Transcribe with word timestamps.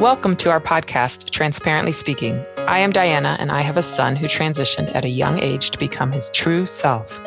Welcome 0.00 0.36
to 0.36 0.50
our 0.50 0.60
podcast, 0.60 1.30
Transparently 1.30 1.90
Speaking. 1.90 2.46
I 2.58 2.78
am 2.78 2.92
Diana, 2.92 3.36
and 3.40 3.50
I 3.50 3.62
have 3.62 3.76
a 3.76 3.82
son 3.82 4.14
who 4.14 4.28
transitioned 4.28 4.94
at 4.94 5.04
a 5.04 5.08
young 5.08 5.40
age 5.40 5.72
to 5.72 5.78
become 5.78 6.12
his 6.12 6.30
true 6.30 6.66
self. 6.66 7.18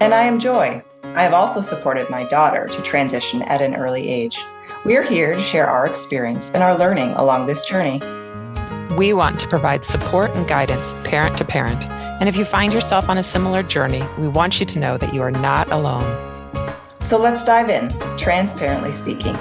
And 0.00 0.14
I 0.14 0.22
am 0.22 0.40
Joy. 0.40 0.82
I 1.02 1.22
have 1.22 1.34
also 1.34 1.60
supported 1.60 2.08
my 2.08 2.24
daughter 2.24 2.66
to 2.66 2.80
transition 2.80 3.42
at 3.42 3.60
an 3.60 3.74
early 3.74 4.08
age. 4.08 4.38
We 4.86 4.96
are 4.96 5.02
here 5.02 5.34
to 5.34 5.42
share 5.42 5.68
our 5.68 5.86
experience 5.86 6.54
and 6.54 6.62
our 6.62 6.78
learning 6.78 7.10
along 7.10 7.44
this 7.44 7.66
journey. 7.66 8.00
We 8.96 9.12
want 9.12 9.38
to 9.40 9.46
provide 9.46 9.84
support 9.84 10.30
and 10.30 10.48
guidance 10.48 10.94
parent 11.04 11.36
to 11.36 11.44
parent. 11.44 11.90
And 11.90 12.26
if 12.26 12.38
you 12.38 12.46
find 12.46 12.72
yourself 12.72 13.10
on 13.10 13.18
a 13.18 13.22
similar 13.22 13.62
journey, 13.62 14.02
we 14.16 14.28
want 14.28 14.60
you 14.60 14.64
to 14.64 14.78
know 14.78 14.96
that 14.96 15.12
you 15.12 15.20
are 15.20 15.30
not 15.30 15.70
alone. 15.70 16.06
So 17.00 17.18
let's 17.18 17.44
dive 17.44 17.68
in, 17.68 17.90
transparently 18.16 18.92
speaking. 18.92 19.36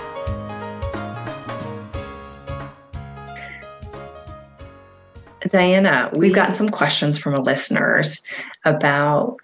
Diana, 5.57 6.11
we've 6.13 6.35
gotten 6.35 6.53
mm-hmm. 6.53 6.65
some 6.65 6.69
questions 6.69 7.17
from 7.17 7.33
our 7.33 7.39
listeners 7.41 8.21
about 8.63 9.37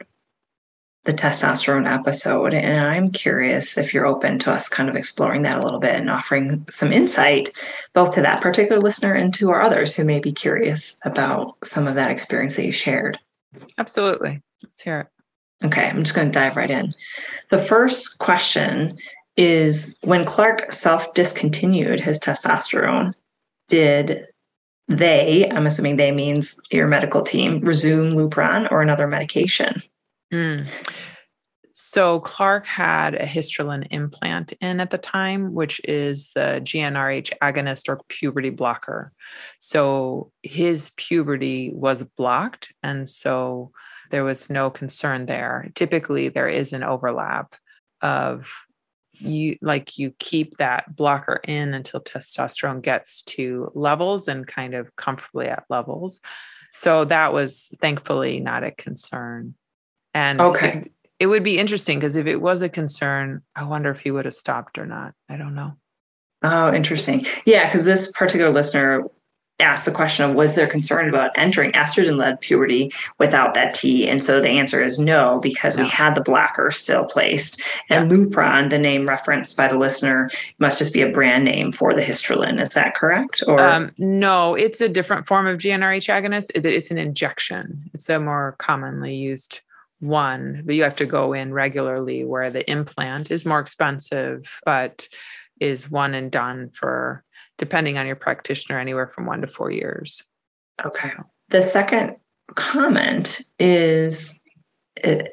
the 1.06 1.12
testosterone 1.12 1.92
episode, 1.92 2.54
and 2.54 2.80
I'm 2.80 3.10
curious 3.10 3.80
if 3.80 3.96
you're 3.96 4.06
open 4.06 4.38
to 4.40 4.52
us 4.52 4.70
kind 4.70 4.90
of 4.90 4.96
exploring 4.96 5.42
that 5.42 5.58
a 5.58 5.64
little 5.64 5.80
bit 5.80 5.96
and 5.96 6.12
offering 6.12 6.68
some 6.70 6.94
insight 6.94 7.50
both 7.94 8.14
to 8.14 8.22
that 8.22 8.44
particular 8.44 8.80
listener 8.80 9.16
and 9.16 9.34
to 9.34 9.50
our 9.50 9.64
others 9.64 9.96
who 9.96 10.04
may 10.04 10.20
be 10.20 10.32
curious 10.32 11.00
about 11.04 11.58
some 11.64 11.88
of 11.88 11.96
that 11.96 12.12
experience 12.12 12.58
that 12.58 12.66
you 12.68 12.72
shared. 12.72 13.18
Absolutely. 13.80 14.40
Let's 14.62 14.84
hear 14.84 15.00
it. 15.00 15.66
Okay, 15.66 15.88
I'm 15.88 16.04
just 16.04 16.16
going 16.16 16.32
to 16.32 16.40
dive 16.40 16.56
right 16.56 16.70
in. 16.70 16.94
The 17.50 17.58
first 17.58 18.20
question 18.20 18.96
is 19.36 19.98
when 20.04 20.26
Clark 20.26 20.72
self 20.72 21.16
discontinued 21.16 22.00
his 22.00 22.20
testosterone, 22.20 23.16
did 23.68 24.28
they, 24.88 25.50
I'm 25.50 25.66
assuming 25.66 25.98
they 25.98 26.12
means 26.12 26.60
your 26.72 26.88
medical 26.88 27.22
team, 27.22 27.60
resume 27.62 28.16
Lupron 28.16 28.72
or 28.72 28.82
another 28.82 29.08
medication? 29.08 29.82
Mm. 30.34 30.68
So 31.74 32.20
Clark 32.20 32.68
had 32.68 33.16
a 33.16 33.26
Histrelin 33.26 33.88
implant 33.90 34.54
in 34.62 34.80
at 34.80 34.92
the 34.92 34.98
time, 34.98 35.54
which 35.54 35.82
is 35.86 36.32
the 36.36 36.62
GnRH 36.64 37.34
agonist 37.42 37.90
or 37.90 38.00
puberty 38.10 38.52
blocker. 38.52 39.12
So 39.60 40.32
his 40.44 40.92
puberty 40.98 41.72
was 41.74 42.04
blocked. 42.04 42.74
And 42.84 43.10
so 43.10 43.72
there 44.12 44.24
was 44.24 44.52
no 44.52 44.70
concern 44.70 45.26
there. 45.26 45.72
Typically, 45.74 46.30
there 46.30 46.48
is 46.48 46.74
an 46.74 46.84
overlap 46.84 47.56
of 48.02 48.48
you 49.14 49.58
like 49.62 49.98
you 49.98 50.14
keep 50.20 50.58
that 50.58 50.96
blocker 50.96 51.40
in 51.48 51.74
until 51.74 52.02
testosterone 52.02 52.82
gets 52.82 53.22
to 53.24 53.72
levels 53.76 54.28
and 54.28 54.48
kind 54.48 54.74
of 54.74 54.96
comfortably 54.96 55.48
at 55.48 55.66
levels. 55.70 56.22
So 56.72 57.06
that 57.06 57.34
was 57.34 57.70
thankfully 57.80 58.40
not 58.40 58.64
a 58.64 58.72
concern. 58.72 59.56
And 60.14 60.42
okay. 60.42 60.70
It, 60.70 60.92
it 61.20 61.28
would 61.28 61.44
be 61.44 61.58
interesting 61.58 62.00
because 62.00 62.16
if 62.16 62.28
it 62.28 62.42
was 62.42 62.62
a 62.62 62.70
concern, 62.70 63.44
I 63.56 63.64
wonder 63.64 63.92
if 63.92 64.00
he 64.00 64.12
would 64.12 64.26
have 64.26 64.34
stopped 64.34 64.78
or 64.78 64.86
not. 64.86 65.14
I 65.30 65.38
don't 65.38 65.56
know. 65.56 65.74
Oh, 66.42 66.74
interesting. 66.74 67.26
Yeah, 67.46 67.70
because 67.70 67.86
this 67.86 68.12
particular 68.12 68.52
listener 68.52 69.04
asked 69.64 69.86
the 69.86 69.92
question 69.92 70.30
of 70.30 70.36
was 70.36 70.56
there 70.56 70.68
concern 70.68 71.10
about 71.10 71.32
entering 71.36 71.72
estrogen 71.72 72.18
led 72.18 72.40
puberty 72.42 72.92
without 73.18 73.54
that 73.56 73.74
T? 73.74 74.08
And 74.08 74.24
so 74.24 74.40
the 74.40 74.50
answer 74.50 74.84
is 74.84 75.00
no, 75.00 75.40
because 75.40 75.76
no. 75.76 75.84
we 75.84 75.90
had 75.90 76.14
the 76.14 76.22
blocker 76.22 76.70
still 76.70 77.06
placed. 77.06 77.62
And 77.90 78.12
yeah. 78.12 78.18
Lupron, 78.18 78.70
the 78.70 78.78
name 78.78 79.08
referenced 79.08 79.58
by 79.58 79.68
the 79.68 79.78
listener, 79.78 80.30
must 80.60 80.80
just 80.80 80.94
be 80.94 81.02
a 81.02 81.10
brand 81.10 81.46
name 81.46 81.72
for 81.72 81.94
the 81.94 82.02
Histrelin. 82.02 82.62
Is 82.62 82.74
that 82.74 82.96
correct? 82.96 83.42
Or 83.48 83.60
um, 83.60 83.92
no, 83.98 84.54
it's 84.56 84.82
a 84.82 84.90
different 84.90 85.28
form 85.28 85.48
of 85.48 85.60
GnRH 85.60 86.08
agonist. 86.14 86.52
It's 86.54 86.92
an 86.92 86.98
injection. 86.98 87.90
It's 87.94 88.10
a 88.10 88.20
more 88.20 88.56
commonly 88.60 89.16
used 89.16 89.62
one, 90.00 90.62
but 90.66 90.76
you 90.76 90.84
have 90.84 90.98
to 90.98 91.06
go 91.06 91.34
in 91.34 91.54
regularly 91.54 92.26
where 92.26 92.50
the 92.50 92.70
implant 92.70 93.32
is 93.32 93.46
more 93.46 93.60
expensive, 93.60 94.60
but 94.66 95.08
is 95.60 95.90
one 95.90 96.14
and 96.14 96.30
done 96.30 96.72
for 96.74 97.24
depending 97.64 97.98
on 97.98 98.06
your 98.06 98.18
practitioner, 98.18 98.78
anywhere 98.78 99.08
from 99.08 99.26
one 99.26 99.40
to 99.40 99.48
four 99.48 99.72
years. 99.72 100.22
Okay. 100.86 101.12
The 101.48 101.62
second 101.62 102.18
comment 102.56 103.40
is 103.58 104.42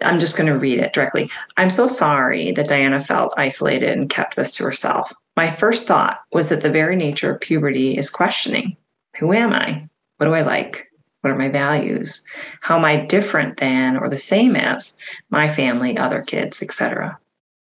I'm 0.00 0.20
just 0.20 0.36
going 0.36 0.46
to 0.46 0.56
read 0.56 0.78
it 0.78 0.92
directly. 0.92 1.28
I'm 1.56 1.70
so 1.70 1.88
sorry 1.88 2.52
that 2.52 2.68
Diana 2.68 3.02
felt 3.02 3.34
isolated 3.36 3.90
and 3.90 4.08
kept 4.08 4.36
this 4.36 4.54
to 4.56 4.64
herself. 4.64 5.12
My 5.36 5.50
first 5.50 5.88
thought 5.88 6.20
was 6.30 6.50
that 6.50 6.62
the 6.62 6.70
very 6.70 6.94
nature 6.94 7.34
of 7.34 7.40
puberty 7.40 7.98
is 7.98 8.10
questioning 8.10 8.76
who 9.18 9.32
am 9.32 9.52
I? 9.52 9.88
What 10.18 10.26
do 10.26 10.34
I 10.34 10.42
like? 10.42 10.86
What 11.22 11.32
are 11.32 11.36
my 11.36 11.48
values? 11.48 12.22
How 12.60 12.78
am 12.78 12.84
I 12.84 13.04
different 13.04 13.56
than 13.56 13.96
or 13.96 14.08
the 14.08 14.18
same 14.18 14.54
as 14.54 14.96
my 15.30 15.48
family, 15.48 15.98
other 15.98 16.22
kids, 16.22 16.62
etc.? 16.62 17.18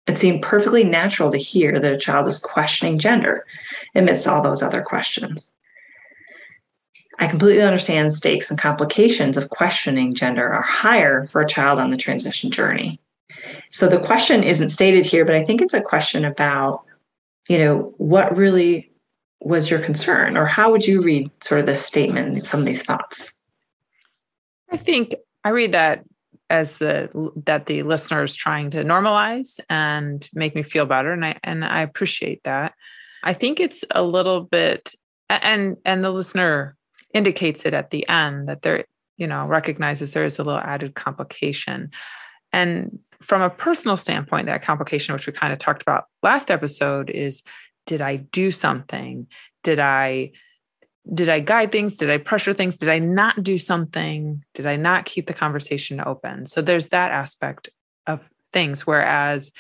It 0.09 0.17
seemed 0.17 0.43
perfectly 0.43 0.85
natural 0.85 1.31
to 1.31 1.39
hear 1.39 1.79
that 1.79 1.93
a 1.93 1.99
child 1.99 2.27
is 2.27 2.39
questioning 2.39 2.99
gender 2.99 3.45
amidst 3.95 4.27
all 4.27 4.43
those 4.43 4.63
other 4.63 4.83
questions. 4.83 5.53
I 7.19 7.27
completely 7.27 7.63
understand 7.63 8.15
stakes 8.15 8.49
and 8.49 8.59
complications 8.59 9.37
of 9.37 9.51
questioning 9.51 10.15
gender 10.15 10.49
are 10.49 10.63
higher 10.63 11.29
for 11.31 11.43
a 11.43 11.49
child 11.49 11.79
on 11.79 11.91
the 11.91 11.97
transition 11.97 12.51
journey. 12.51 12.99
So 13.71 13.89
the 13.89 14.01
question 14.01 14.43
isn't 14.43 14.71
stated 14.71 15.05
here, 15.05 15.25
but 15.25 15.35
I 15.35 15.45
think 15.45 15.61
it's 15.61 15.75
a 15.75 15.83
question 15.83 16.25
about, 16.25 16.85
you 17.49 17.59
know, 17.59 17.93
what 17.99 18.35
really 18.37 18.91
was 19.41 19.69
your 19.69 19.81
concern, 19.81 20.37
or 20.37 20.47
how 20.47 20.71
would 20.71 20.87
you 20.87 21.03
read 21.03 21.31
sort 21.43 21.61
of 21.61 21.67
this 21.67 21.85
statement, 21.85 22.47
some 22.47 22.61
of 22.61 22.67
these 22.67 22.83
thoughts? 22.83 23.37
I 24.71 24.77
think 24.77 25.15
I 25.45 25.51
read 25.51 25.73
that 25.73 26.05
as 26.51 26.79
the 26.79 27.11
that 27.47 27.67
the 27.67 27.83
listener 27.83 28.25
is 28.25 28.35
trying 28.35 28.71
to 28.71 28.85
normalize 28.85 29.61
and 29.69 30.29
make 30.33 30.55
me 30.55 30.63
feel 30.63 30.87
better, 30.87 31.13
and 31.13 31.25
I 31.25 31.39
and 31.45 31.65
I 31.65 31.83
appreciate 31.83 32.43
that. 32.45 32.75
I 33.23 33.33
think 33.33 33.61
it's 33.61 33.85
a 33.91 34.03
little 34.03 34.43
bit 34.43 34.95
and 35.29 35.77
and 35.85 36.05
the 36.05 36.11
listener 36.11 36.77
indicates 37.15 37.65
it 37.65 37.75
at 37.75 37.91
the 37.91 38.09
end 38.09 38.49
that 38.49 38.63
there 38.63 38.85
you 39.17 39.27
know 39.27 39.47
recognizes 39.47 40.13
there 40.13 40.25
is 40.25 40.39
a 40.39 40.45
little 40.45 40.61
added 40.61 40.95
complication 40.95 41.91
and 42.53 42.99
from 43.21 43.43
a 43.43 43.51
personal 43.51 43.97
standpoint 43.97 44.47
that 44.47 44.63
complication 44.63 45.13
which 45.13 45.27
we 45.27 45.33
kind 45.33 45.53
of 45.53 45.59
talked 45.59 45.83
about 45.83 46.05
last 46.23 46.51
episode 46.51 47.11
is 47.11 47.43
did 47.87 48.01
i 48.01 48.17
do 48.17 48.51
something 48.51 49.27
did 49.65 49.81
i 49.81 50.31
did 51.13 51.29
i 51.29 51.41
guide 51.41 51.73
things 51.73 51.97
did 51.97 52.11
i 52.11 52.19
pressure 52.19 52.53
things 52.53 52.77
did 52.77 52.89
i 52.89 52.99
not 52.99 53.43
do 53.43 53.59
something 53.59 54.45
did 54.55 54.67
i 54.67 54.77
not 54.77 55.05
keep 55.05 55.27
the 55.27 55.35
conversation 55.35 56.01
open 56.05 56.47
so 56.47 56.61
there's 56.61 56.89
that 56.89 57.11
aspect 57.11 57.69
of 58.07 58.21
things 58.53 58.87
whereas 58.87 59.53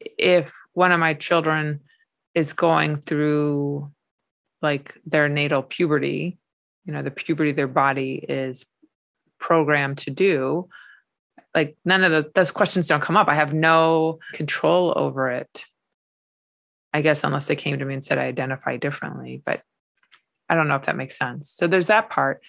if 0.00 0.54
one 0.72 0.92
of 0.92 1.00
my 1.00 1.14
children 1.14 1.80
is 2.34 2.52
going 2.52 2.96
through 2.96 3.90
like 4.62 4.94
their 5.06 5.28
natal 5.28 5.62
puberty, 5.62 6.38
you 6.84 6.92
know, 6.92 7.02
the 7.02 7.10
puberty 7.10 7.52
their 7.52 7.68
body 7.68 8.14
is 8.28 8.64
programmed 9.38 9.98
to 9.98 10.10
do, 10.10 10.68
like 11.54 11.76
none 11.84 12.04
of 12.04 12.12
the, 12.12 12.30
those 12.34 12.50
questions 12.50 12.86
don't 12.86 13.02
come 13.02 13.16
up. 13.16 13.28
I 13.28 13.34
have 13.34 13.52
no 13.52 14.18
control 14.32 14.92
over 14.96 15.30
it. 15.30 15.64
I 16.92 17.02
guess 17.02 17.22
unless 17.22 17.46
they 17.46 17.56
came 17.56 17.78
to 17.78 17.84
me 17.84 17.94
and 17.94 18.04
said 18.04 18.18
I 18.18 18.24
identify 18.24 18.76
differently, 18.76 19.42
but 19.44 19.62
I 20.48 20.54
don't 20.54 20.68
know 20.68 20.76
if 20.76 20.82
that 20.82 20.96
makes 20.96 21.18
sense. 21.18 21.50
So 21.50 21.66
there's 21.66 21.88
that 21.88 22.10
part. 22.10 22.42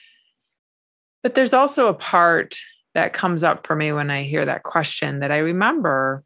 But 1.21 1.35
there's 1.35 1.53
also 1.53 1.87
a 1.87 1.93
part 1.93 2.57
that 2.93 3.13
comes 3.13 3.43
up 3.43 3.67
for 3.67 3.75
me 3.75 3.91
when 3.91 4.09
I 4.09 4.23
hear 4.23 4.45
that 4.45 4.63
question 4.63 5.19
that 5.19 5.31
I 5.31 5.39
remember 5.39 6.23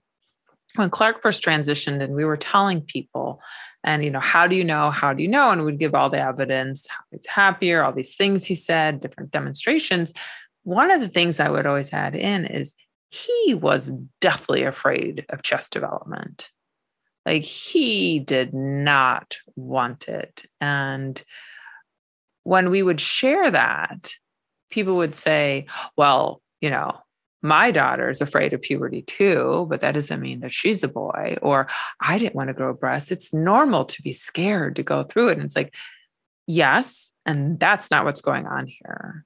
when 0.75 0.89
Clark 0.89 1.21
first 1.21 1.43
transitioned 1.43 2.01
and 2.01 2.15
we 2.15 2.25
were 2.25 2.37
telling 2.37 2.81
people, 2.81 3.41
and 3.83 4.03
you 4.03 4.09
know, 4.09 4.19
how 4.19 4.47
do 4.47 4.55
you 4.55 4.63
know? 4.63 4.91
How 4.91 5.13
do 5.13 5.21
you 5.21 5.29
know? 5.29 5.51
And 5.51 5.65
we'd 5.65 5.77
give 5.77 5.93
all 5.93 6.09
the 6.09 6.19
evidence, 6.19 6.87
how 6.87 7.03
he's 7.11 7.27
happier, 7.27 7.83
all 7.83 7.91
these 7.91 8.15
things 8.15 8.45
he 8.45 8.55
said, 8.55 9.01
different 9.01 9.31
demonstrations. 9.31 10.13
One 10.63 10.89
of 10.89 11.01
the 11.01 11.09
things 11.09 11.39
I 11.39 11.49
would 11.49 11.65
always 11.65 11.93
add 11.93 12.15
in 12.15 12.45
is 12.45 12.73
he 13.09 13.53
was 13.53 13.91
deathly 14.21 14.63
afraid 14.63 15.25
of 15.29 15.43
chest 15.43 15.73
development. 15.73 16.49
Like 17.25 17.43
he 17.43 18.19
did 18.19 18.53
not 18.53 19.37
want 19.55 20.07
it. 20.07 20.45
And 20.59 21.21
when 22.43 22.69
we 22.69 22.83
would 22.83 22.99
share 22.99 23.49
that, 23.51 24.13
people 24.69 24.97
would 24.97 25.15
say, 25.15 25.65
well, 25.97 26.41
you 26.61 26.69
know, 26.69 26.97
my 27.41 27.71
daughter 27.71 28.09
is 28.09 28.21
afraid 28.21 28.53
of 28.53 28.61
puberty 28.61 29.01
too, 29.01 29.67
but 29.69 29.81
that 29.81 29.91
doesn't 29.91 30.21
mean 30.21 30.39
that 30.39 30.53
she's 30.53 30.81
a 30.81 30.87
boy. 30.87 31.37
Or 31.41 31.67
I 31.99 32.17
didn't 32.17 32.35
want 32.35 32.47
to 32.47 32.53
grow 32.53 32.73
breasts. 32.73 33.11
It's 33.11 33.33
normal 33.33 33.83
to 33.85 34.01
be 34.01 34.13
scared 34.13 34.77
to 34.77 34.83
go 34.83 35.03
through 35.03 35.29
it. 35.29 35.33
And 35.33 35.43
it's 35.43 35.55
like, 35.55 35.75
yes, 36.47 37.11
and 37.25 37.59
that's 37.59 37.91
not 37.91 38.05
what's 38.05 38.21
going 38.21 38.47
on 38.47 38.65
here. 38.67 39.25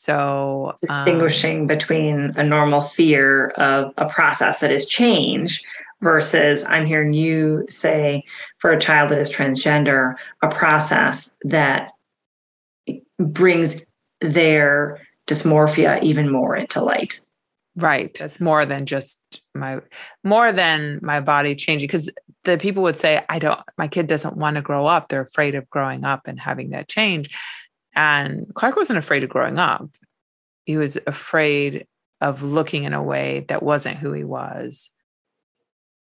So 0.00 0.76
distinguishing 0.80 1.60
um, 1.60 1.66
between 1.66 2.32
a 2.36 2.42
normal 2.42 2.80
fear 2.80 3.48
of 3.48 3.92
a 3.98 4.08
process 4.08 4.60
that 4.60 4.72
is 4.72 4.86
change 4.86 5.62
versus 6.00 6.64
I'm 6.64 6.86
hearing 6.86 7.12
you 7.12 7.66
say 7.68 8.24
for 8.60 8.70
a 8.70 8.80
child 8.80 9.10
that 9.10 9.18
is 9.18 9.30
transgender, 9.30 10.14
a 10.40 10.48
process 10.48 11.30
that 11.42 11.90
brings 13.18 13.84
their 14.22 15.06
dysmorphia 15.26 16.02
even 16.02 16.32
more 16.32 16.56
into 16.56 16.82
light. 16.82 17.20
Right. 17.76 18.18
It's 18.22 18.40
more 18.40 18.64
than 18.64 18.86
just 18.86 19.20
my 19.54 19.80
more 20.24 20.50
than 20.50 21.00
my 21.02 21.20
body 21.20 21.54
changing 21.54 21.88
because 21.88 22.08
the 22.44 22.56
people 22.56 22.84
would 22.84 22.96
say, 22.96 23.22
I 23.28 23.38
don't 23.38 23.60
my 23.76 23.86
kid 23.86 24.06
doesn't 24.06 24.38
want 24.38 24.56
to 24.56 24.62
grow 24.62 24.86
up. 24.86 25.08
They're 25.08 25.20
afraid 25.20 25.54
of 25.54 25.68
growing 25.68 26.06
up 26.06 26.22
and 26.24 26.40
having 26.40 26.70
that 26.70 26.88
change. 26.88 27.36
And 27.94 28.46
Clark 28.54 28.76
wasn't 28.76 28.98
afraid 28.98 29.24
of 29.24 29.30
growing 29.30 29.58
up. 29.58 29.88
He 30.64 30.76
was 30.76 30.98
afraid 31.06 31.86
of 32.20 32.42
looking 32.42 32.84
in 32.84 32.92
a 32.92 33.02
way 33.02 33.44
that 33.48 33.62
wasn't 33.62 33.98
who 33.98 34.12
he 34.12 34.24
was. 34.24 34.90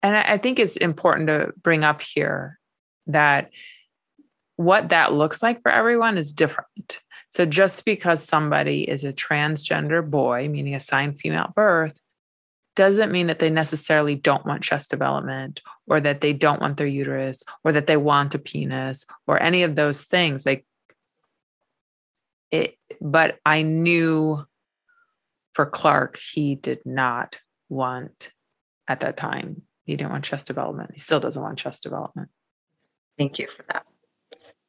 And 0.03 0.17
I 0.17 0.39
think 0.39 0.59
it's 0.59 0.77
important 0.77 1.29
to 1.29 1.53
bring 1.61 1.85
up 1.85 2.03
here 2.03 2.59
that 3.07 3.51
what 4.57 4.89
that 4.89 5.13
looks 5.13 5.43
like 5.43 5.63
for 5.63 5.71
everyone 5.71 6.19
is 6.19 6.33
different. 6.33 7.01
So 7.31 7.45
just 7.45 7.85
because 7.85 8.23
somebody 8.23 8.89
is 8.89 9.05
a 9.05 9.13
transgender 9.13 10.09
boy, 10.09 10.49
meaning 10.49 10.75
assigned 10.75 11.19
female 11.21 11.53
birth, 11.55 12.01
doesn't 12.75 13.13
mean 13.13 13.27
that 13.27 13.41
they 13.41 13.51
necessarily 13.51 14.15
don't 14.15 14.47
want 14.47 14.63
chest 14.63 14.91
development 14.91 15.61
or 15.89 16.01
that 16.01 16.21
they 16.21 16.33
don't 16.33 16.61
want 16.61 16.77
their 16.77 16.87
uterus 16.87 17.43
or 17.65 17.73
that 17.73 17.89
they 17.89 17.97
want 17.97 18.37
a 18.37 18.39
penis 18.39 19.05
or 19.27 19.43
any 19.43 19.65
of 19.65 19.75
those 19.75 20.05
things. 20.05 20.47
Like 20.47 20.65
it, 22.51 22.77
but 23.01 23.39
I 23.45 23.63
knew 23.63 24.47
for 25.55 25.67
Clark, 25.67 26.19
he 26.19 26.55
did 26.55 26.85
not 26.85 27.39
want 27.69 28.31
at 28.87 29.01
that 29.01 29.17
time. 29.17 29.63
He 29.85 29.97
didn't 29.97 30.13
want 30.13 30.25
chest 30.25 30.47
development. 30.47 30.93
He 30.93 31.01
still 31.01 31.21
doesn't 31.21 31.43
want 31.43 31.59
chest 31.59 31.83
development. 31.83 32.29
Thank 33.19 33.39
you 33.39 33.49
for 33.49 33.65
that. 33.73 33.85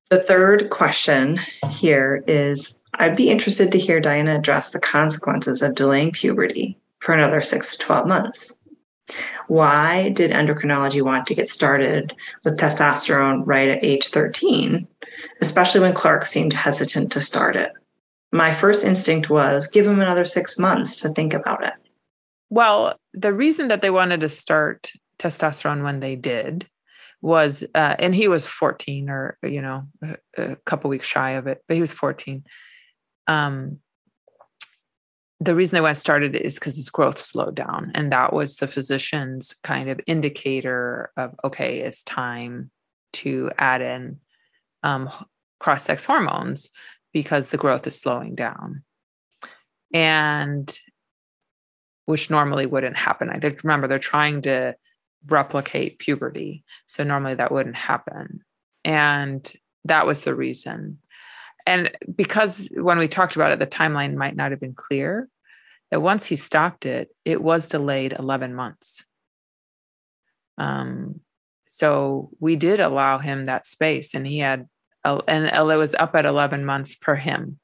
The 0.10 0.24
third 0.24 0.72
question 0.72 1.40
here 1.70 2.24
is 2.28 2.81
I'd 2.96 3.16
be 3.16 3.30
interested 3.30 3.72
to 3.72 3.80
hear 3.80 4.00
Diana 4.00 4.38
address 4.38 4.72
the 4.72 4.80
consequences 4.80 5.62
of 5.62 5.76
delaying 5.76 6.12
puberty 6.12 6.80
for 7.00 7.14
another 7.14 7.42
six 7.42 7.74
to 7.74 7.86
12 7.86 8.08
months. 8.08 8.60
Why 9.48 10.10
did 10.10 10.31
endocrinology 10.31 11.02
want 11.02 11.28
to 11.28 11.36
get 11.36 11.50
started 11.50 12.16
with 12.44 12.58
testosterone 12.58 13.44
right 13.46 13.70
at 13.70 13.84
age 13.84 14.08
13, 14.08 14.88
especially 15.42 15.81
when 15.81 15.94
Clark 15.94 16.25
seemed 16.25 16.54
hesitant 16.54 17.12
to 17.12 17.21
start 17.21 17.56
it? 17.56 17.71
My 18.31 18.51
first 18.51 18.86
instinct 18.86 19.30
was 19.30 19.68
give 19.68 19.88
him 19.88 20.01
another 20.01 20.25
six 20.25 20.60
months 20.60 20.98
to 21.01 21.10
think 21.10 21.33
about 21.33 21.63
it. 21.63 21.74
Well, 22.50 22.95
the 23.13 23.33
reason 23.33 23.68
that 23.68 23.81
they 23.81 23.89
wanted 23.89 24.21
to 24.21 24.30
start 24.30 24.92
testosterone 25.19 25.83
when 25.83 26.00
they 26.00 26.16
did 26.16 26.68
was 27.21 27.63
uh, 27.75 27.95
and 28.00 28.16
he 28.16 28.27
was 28.27 28.48
14 28.48 29.10
or 29.10 29.38
you 29.44 29.62
know 29.62 29.83
a, 30.01 30.18
a, 30.38 30.56
couple 30.57 30.89
weeks 30.89 31.06
shy 31.06 31.31
of 31.31 31.48
it 31.48 31.62
but 31.68 31.75
he 31.75 31.81
was 31.81 31.92
14 31.92 32.44
um 33.27 33.80
the 35.42 35.56
reason 35.56 35.75
they 35.75 35.81
went 35.81 35.98
started 35.98 36.36
is 36.36 36.56
because 36.56 36.75
his 36.75 36.89
growth 36.89 37.18
slowed 37.18 37.56
down 37.56 37.92
and 37.94 38.12
that 38.12 38.33
was 38.33 38.56
the 38.56 38.68
physician's 38.68 39.56
kind 39.63 39.89
of 39.89 40.00
indicator 40.07 41.12
of 41.18 41.36
okay 41.44 41.80
it's 41.80 42.04
time 42.04 42.71
to 43.12 43.51
add 43.57 43.81
in 43.81 44.19
um, 44.84 45.10
cross-sex 45.60 46.06
hormones 46.06 46.70
because 47.14 47.50
the 47.50 47.58
growth 47.58 47.86
is 47.88 48.00
slowing 48.00 48.36
down 48.36 48.84
and 49.94 50.78
which 52.06 52.30
normally 52.30 52.66
wouldn't 52.66 52.98
happen 52.98 53.30
I 53.30 53.40
remember 53.64 53.88
they're 53.88 54.00
trying 54.00 54.42
to 54.44 54.76
replicate 55.28 56.00
puberty. 56.00 56.64
So 56.88 57.04
normally 57.04 57.36
that 57.36 57.52
wouldn't 57.52 57.76
happen. 57.76 58.42
And 58.84 59.52
that 59.86 60.06
was 60.06 60.22
the 60.22 60.36
reason. 60.36 61.00
And 61.66 61.92
because 62.16 62.70
when 62.74 62.98
we 62.98 63.08
talked 63.08 63.36
about 63.36 63.52
it, 63.52 63.60
the 63.60 63.68
timeline 63.68 64.16
might 64.16 64.36
not 64.36 64.52
have 64.52 64.60
been 64.60 64.74
clear, 64.74 65.28
that 65.92 66.02
once 66.02 66.26
he 66.26 66.36
stopped 66.36 66.86
it, 66.86 67.10
it 67.26 67.42
was 67.42 67.70
delayed 67.70 68.16
11 68.18 68.54
months. 68.54 69.04
Um, 70.58 71.22
so 71.80 72.30
we 72.42 72.58
did 72.58 72.81
allow 72.81 73.20
him 73.20 73.46
that 73.46 73.66
space, 73.66 74.14
and 74.14 74.28
he 74.28 74.40
had, 74.40 74.68
and 75.06 75.46
it 75.46 75.78
was 75.78 75.96
up 75.96 76.14
at 76.14 76.26
11 76.26 76.66
months 76.66 76.94
per 76.94 77.16
him. 77.16 77.58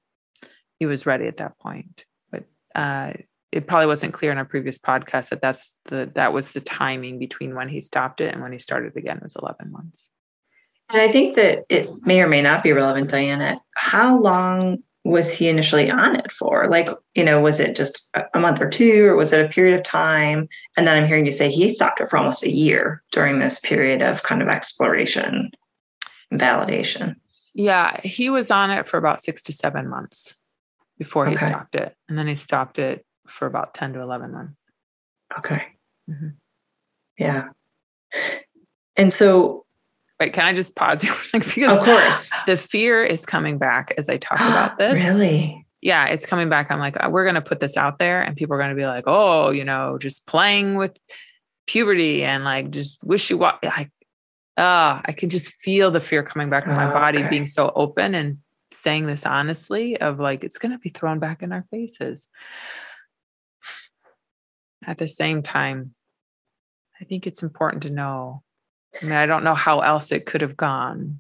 He 0.80 0.86
was 0.86 1.06
ready 1.06 1.28
at 1.28 1.36
that 1.38 1.60
point. 1.60 2.06
But 2.32 2.46
uh, 2.74 3.12
it 3.52 3.68
probably 3.68 3.88
wasn't 3.88 4.14
clear 4.14 4.32
in 4.32 4.38
our 4.38 4.46
previous 4.46 4.78
podcast 4.78 5.30
that 5.30 5.42
that's 5.42 5.76
the 5.90 6.10
that 6.16 6.32
was 6.32 6.52
the 6.52 6.62
timing 6.62 7.20
between 7.20 7.56
when 7.56 7.68
he 7.68 7.82
stopped 7.82 8.22
it 8.22 8.34
and 8.34 8.42
when 8.42 8.54
he 8.54 8.58
started 8.58 8.96
again 8.96 9.20
was 9.22 9.36
11 9.42 9.72
months 9.72 10.10
and 10.92 11.02
i 11.02 11.08
think 11.10 11.38
that 11.38 11.64
it 11.70 11.88
may 12.06 12.20
or 12.20 12.28
may 12.28 12.42
not 12.42 12.64
be 12.64 12.74
relevant 12.74 13.10
diana 13.10 13.58
how 13.76 14.20
long 14.20 14.80
was 15.06 15.32
he 15.32 15.48
initially 15.48 15.90
on 15.90 16.16
it 16.16 16.32
for 16.32 16.68
like 16.68 16.90
you 17.14 17.24
know 17.24 17.40
was 17.40 17.60
it 17.60 17.76
just 17.76 18.10
a 18.34 18.40
month 18.40 18.60
or 18.60 18.70
two 18.70 19.06
or 19.06 19.16
was 19.16 19.32
it 19.32 19.46
a 19.46 19.50
period 19.50 19.78
of 19.78 19.84
time 19.84 20.50
and 20.76 20.88
then 20.88 20.98
i'm 20.98 21.08
hearing 21.08 21.26
you 21.26 21.32
say 21.32 21.50
he 21.50 21.70
stopped 21.70 22.02
it 22.02 22.10
for 22.10 22.18
almost 22.18 22.44
a 22.44 22.52
year 22.52 23.02
during 23.12 23.40
this 23.40 23.60
period 23.60 24.02
of 24.02 24.24
kind 24.24 24.42
of 24.42 24.50
exploration 24.50 25.52
and 26.32 26.42
validation 26.42 27.16
yeah 27.54 28.02
he 28.02 28.30
was 28.30 28.52
on 28.52 28.72
it 28.72 28.88
for 28.88 28.98
about 28.98 29.22
six 29.22 29.42
to 29.42 29.54
seven 29.54 29.88
months 29.88 30.36
before 30.98 31.28
he 31.28 31.36
okay. 31.36 31.48
stopped 31.48 31.76
it 31.76 31.96
and 32.10 32.18
then 32.18 32.28
he 32.28 32.36
stopped 32.36 32.80
it 32.80 33.06
for 33.28 33.46
about 33.46 33.74
10 33.74 33.94
to 33.94 34.02
11 34.02 34.32
months. 34.32 34.70
Okay. 35.38 35.64
Mm-hmm. 36.10 36.30
Yeah. 37.18 37.46
And 38.96 39.12
so, 39.12 39.65
wait, 40.20 40.34
can 40.34 40.46
I 40.46 40.54
just 40.54 40.76
pause 40.76 41.02
here 41.02 41.14
Because 41.34 41.78
of 41.78 41.84
course, 41.84 42.32
the 42.46 42.58
fear 42.58 43.04
is 43.04 43.26
coming 43.26 43.58
back 43.58 43.94
as 43.98 44.10
I 44.10 44.18
talk 44.18 44.40
about 44.40 44.78
this. 44.80 44.94
Really? 44.94 45.66
Yeah, 45.82 46.06
it's 46.06 46.26
coming 46.26 46.50
back. 46.50 46.72
I'm 46.72 46.80
like, 46.80 46.96
we're 47.10 47.24
going 47.24 47.36
to 47.36 47.42
put 47.42 47.60
this 47.60 47.78
out 47.78 48.00
there, 48.00 48.22
and 48.22 48.36
people 48.36 48.56
are 48.56 48.58
going 48.60 48.70
to 48.70 48.76
be 48.76 48.88
like, 48.88 49.04
oh, 49.08 49.52
you 49.52 49.64
know, 49.64 49.98
just 49.98 50.26
playing 50.26 50.76
with 50.76 50.98
puberty 51.68 52.24
and 52.24 52.44
like 52.44 52.70
just 52.70 53.04
wish 53.04 53.30
you 53.30 53.38
what 53.38 53.64
like, 53.64 53.92
ah, 54.58 55.00
uh, 55.00 55.02
I 55.06 55.12
can 55.12 55.30
just 55.30 55.54
feel 55.54 55.92
the 55.92 56.00
fear 56.00 56.24
coming 56.24 56.50
back 56.50 56.66
in 56.66 56.74
my 56.74 56.90
oh, 56.90 56.94
body, 56.94 57.20
okay. 57.20 57.30
being 57.30 57.48
so 57.48 57.72
open 57.76 58.16
and 58.16 58.38
saying 58.72 59.06
this 59.06 59.26
honestly 59.26 60.00
of 60.00 60.20
like, 60.20 60.44
it's 60.44 60.58
going 60.58 60.72
to 60.72 60.80
be 60.80 60.90
thrown 60.90 61.20
back 61.20 61.44
in 61.44 61.52
our 61.52 61.66
faces 61.72 62.28
at 64.86 64.98
the 64.98 65.08
same 65.08 65.42
time, 65.42 65.94
I 67.00 67.06
think 67.06 67.28
it's 67.28 67.44
important 67.44 67.84
to 67.84 67.90
know. 67.90 68.44
I 69.02 69.06
mean, 69.06 69.14
I 69.14 69.26
don't 69.26 69.44
know 69.44 69.56
how 69.56 69.82
else 69.82 70.12
it 70.12 70.26
could 70.26 70.42
have 70.42 70.58
gone. 70.58 71.20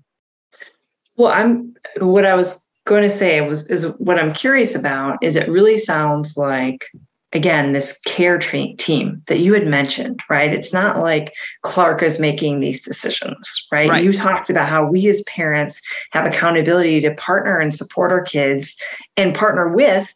Well, 1.18 1.32
I'm 1.32 1.74
what 2.00 2.26
I 2.26 2.36
was 2.36 2.68
going 2.86 3.04
to 3.04 3.10
say 3.10 3.42
was 3.42 3.66
is 3.66 3.88
what 3.98 4.20
I'm 4.20 4.34
curious 4.34 4.76
about 4.76 5.18
is 5.22 5.36
it 5.36 5.50
really 5.50 5.78
sounds 5.78 6.38
like 6.38 6.86
again 7.34 7.74
this 7.74 8.00
care 8.06 8.38
tra- 8.38 8.76
team 8.78 9.22
that 9.28 9.40
you 9.40 9.54
had 9.54 9.66
mentioned 9.66 10.22
right 10.30 10.54
it's 10.54 10.72
not 10.72 11.00
like 11.00 11.34
clark 11.64 12.04
is 12.04 12.20
making 12.20 12.60
these 12.60 12.84
decisions 12.84 13.68
right? 13.72 13.90
right? 13.90 14.06
you 14.06 14.14
talked 14.14 14.50
about 14.50 14.70
how 14.70 14.86
we 14.86 15.08
as 15.10 15.22
parents 15.24 15.80
have 16.12 16.26
accountability 16.26 17.02
to 17.02 17.14
partner 17.16 17.60
and 17.60 17.74
support 17.74 18.12
our 18.12 18.22
kids 18.22 18.78
and 19.18 19.36
partner 19.36 19.68
with 19.68 20.14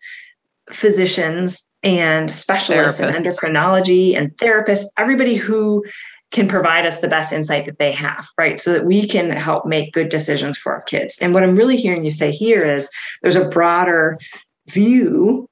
physicians 0.71 1.69
and 1.83 2.29
specialists 2.29 2.99
therapists. 2.99 3.15
in 3.15 3.23
endocrinology 3.23 4.17
and 4.17 4.31
therapists, 4.37 4.85
everybody 4.97 5.35
who 5.35 5.83
can 6.31 6.47
provide 6.47 6.85
us 6.85 6.99
the 6.99 7.07
best 7.07 7.33
insight 7.33 7.65
that 7.65 7.79
they 7.79 7.91
have, 7.91 8.27
right? 8.37 8.61
So 8.61 8.73
that 8.73 8.85
we 8.85 9.07
can 9.07 9.31
help 9.31 9.65
make 9.65 9.93
good 9.93 10.09
decisions 10.09 10.57
for 10.57 10.73
our 10.73 10.81
kids. 10.81 11.17
And 11.21 11.33
what 11.33 11.43
I'm 11.43 11.55
really 11.55 11.77
hearing 11.77 12.03
you 12.03 12.11
say 12.11 12.31
here 12.31 12.63
is 12.63 12.89
there's 13.21 13.35
a 13.35 13.47
broader 13.47 14.19
view 14.67 15.49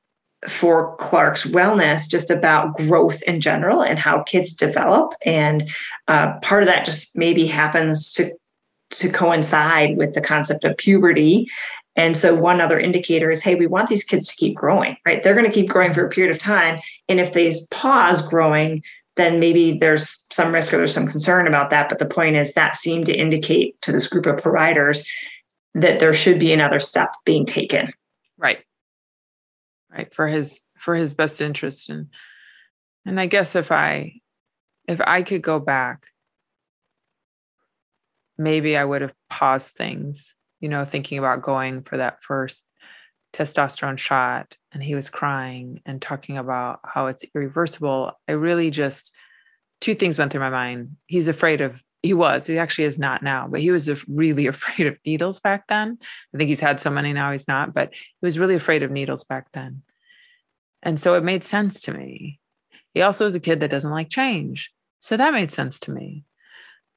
for 0.47 0.95
Clark's 0.97 1.45
wellness 1.45 2.07
just 2.07 2.29
about 2.29 2.75
growth 2.75 3.23
in 3.23 3.41
general 3.41 3.81
and 3.81 3.97
how 3.97 4.21
kids 4.23 4.53
develop. 4.53 5.13
And 5.25 5.67
uh, 6.07 6.33
part 6.41 6.61
of 6.61 6.67
that 6.67 6.85
just 6.85 7.17
maybe 7.17 7.47
happens 7.47 8.11
to 8.13 8.31
to 8.89 9.09
coincide 9.09 9.97
with 9.97 10.13
the 10.13 10.21
concept 10.21 10.63
of 10.63 10.77
puberty 10.77 11.45
and 11.97 12.15
so 12.15 12.35
one 12.35 12.61
other 12.61 12.79
indicator 12.79 13.31
is, 13.31 13.41
hey, 13.41 13.55
we 13.55 13.65
want 13.65 13.89
these 13.89 14.03
kids 14.03 14.29
to 14.29 14.35
keep 14.35 14.55
growing, 14.55 14.95
right? 15.03 15.21
They're 15.21 15.33
going 15.33 15.47
to 15.47 15.51
keep 15.51 15.67
growing 15.67 15.93
for 15.93 16.05
a 16.05 16.09
period 16.09 16.33
of 16.33 16.39
time. 16.39 16.79
And 17.09 17.19
if 17.19 17.33
they 17.33 17.51
pause 17.71 18.25
growing, 18.25 18.83
then 19.17 19.39
maybe 19.39 19.77
there's 19.77 20.25
some 20.31 20.53
risk 20.53 20.73
or 20.73 20.77
there's 20.77 20.93
some 20.93 21.07
concern 21.07 21.47
about 21.47 21.69
that. 21.71 21.89
But 21.89 21.99
the 21.99 22.05
point 22.05 22.35
is 22.35 22.53
that 22.53 22.75
seemed 22.75 23.05
to 23.07 23.13
indicate 23.13 23.79
to 23.81 23.91
this 23.91 24.07
group 24.07 24.25
of 24.25 24.41
providers 24.41 25.07
that 25.73 25.99
there 25.99 26.13
should 26.13 26.39
be 26.39 26.53
another 26.53 26.79
step 26.79 27.13
being 27.25 27.45
taken. 27.45 27.91
Right. 28.37 28.63
Right. 29.91 30.13
For 30.13 30.27
his 30.27 30.61
for 30.77 30.95
his 30.95 31.13
best 31.13 31.41
interest. 31.41 31.89
And 31.89 32.07
and 33.05 33.19
I 33.19 33.25
guess 33.25 33.55
if 33.55 33.71
I 33.71 34.13
if 34.87 35.01
I 35.01 35.23
could 35.23 35.41
go 35.41 35.59
back, 35.59 36.07
maybe 38.37 38.77
I 38.77 38.85
would 38.85 39.01
have 39.01 39.13
paused 39.29 39.73
things 39.73 40.35
you 40.59 40.69
know, 40.69 40.85
thinking 40.85 41.19
about 41.19 41.41
going 41.41 41.83
for 41.83 41.97
that 41.97 42.23
first 42.23 42.63
testosterone 43.37 43.97
shot 43.97 44.57
and 44.71 44.81
he 44.81 44.95
was 44.95 45.09
crying 45.09 45.81
and 45.85 46.01
talking 46.01 46.37
about 46.37 46.79
how 46.83 47.07
it's 47.07 47.25
irreversible, 47.35 48.13
I 48.27 48.31
really 48.33 48.71
just, 48.71 49.13
two 49.79 49.93
things 49.93 50.17
went 50.17 50.31
through 50.31 50.41
my 50.41 50.49
mind. 50.49 50.97
He's 51.05 51.27
afraid 51.27 51.61
of, 51.61 51.83
he 52.01 52.13
was, 52.13 52.47
he 52.47 52.57
actually 52.57 52.85
is 52.85 52.97
not 52.97 53.21
now, 53.21 53.47
but 53.47 53.59
he 53.59 53.69
was 53.69 54.07
really 54.07 54.47
afraid 54.47 54.87
of 54.87 54.97
needles 55.05 55.39
back 55.39 55.67
then. 55.67 55.99
I 56.33 56.37
think 56.37 56.49
he's 56.49 56.59
had 56.59 56.79
so 56.79 56.89
many 56.89 57.13
now 57.13 57.31
he's 57.31 57.47
not, 57.47 57.73
but 57.73 57.93
he 57.93 58.25
was 58.25 58.39
really 58.39 58.55
afraid 58.55 58.81
of 58.81 58.91
needles 58.91 59.23
back 59.23 59.51
then. 59.51 59.83
And 60.81 60.99
so 60.99 61.15
it 61.15 61.23
made 61.23 61.43
sense 61.43 61.81
to 61.81 61.93
me. 61.93 62.39
He 62.93 63.01
also 63.01 63.25
is 63.25 63.35
a 63.35 63.39
kid 63.39 63.59
that 63.59 63.71
doesn't 63.71 63.91
like 63.91 64.09
change. 64.09 64.71
So 65.01 65.17
that 65.17 65.33
made 65.33 65.51
sense 65.51 65.79
to 65.81 65.91
me. 65.91 66.23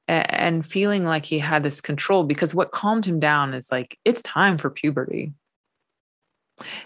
And 0.07 0.65
feeling 0.65 1.05
like 1.05 1.25
he 1.25 1.39
had 1.39 1.63
this 1.63 1.79
control 1.79 2.23
because 2.23 2.53
what 2.53 2.71
calmed 2.71 3.05
him 3.05 3.19
down 3.19 3.53
is 3.53 3.71
like, 3.71 3.97
it's 4.03 4.21
time 4.23 4.57
for 4.57 4.69
puberty 4.69 5.33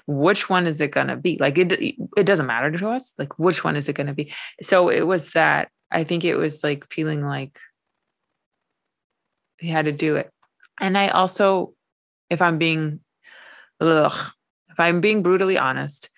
which 0.07 0.49
one 0.49 0.67
is 0.67 0.79
it 0.81 0.91
going 0.91 1.07
to 1.07 1.15
be? 1.15 1.37
Like 1.39 1.57
it 1.57 1.73
it 1.73 2.25
doesn't 2.25 2.45
matter 2.45 2.71
to 2.71 2.89
us 2.89 3.13
like 3.17 3.37
which 3.39 3.63
one 3.63 3.75
is 3.75 3.89
it 3.89 3.93
going 3.93 4.07
to 4.07 4.13
be? 4.13 4.31
So 4.61 4.89
it 4.89 5.01
was 5.01 5.31
that 5.31 5.69
i 5.91 6.03
think 6.03 6.23
it 6.23 6.35
was 6.35 6.63
like 6.63 6.91
feeling 6.91 7.23
like 7.23 7.59
he 9.59 9.67
had 9.67 9.85
to 9.85 9.91
do 9.91 10.15
it. 10.17 10.31
And 10.81 10.97
i 10.97 11.07
also 11.09 11.73
if 12.29 12.41
i'm 12.41 12.57
being 12.57 12.99
ugh, 13.79 14.31
if 14.69 14.79
i'm 14.79 14.99
being 14.99 15.21
brutally 15.21 15.57
honest 15.57 16.09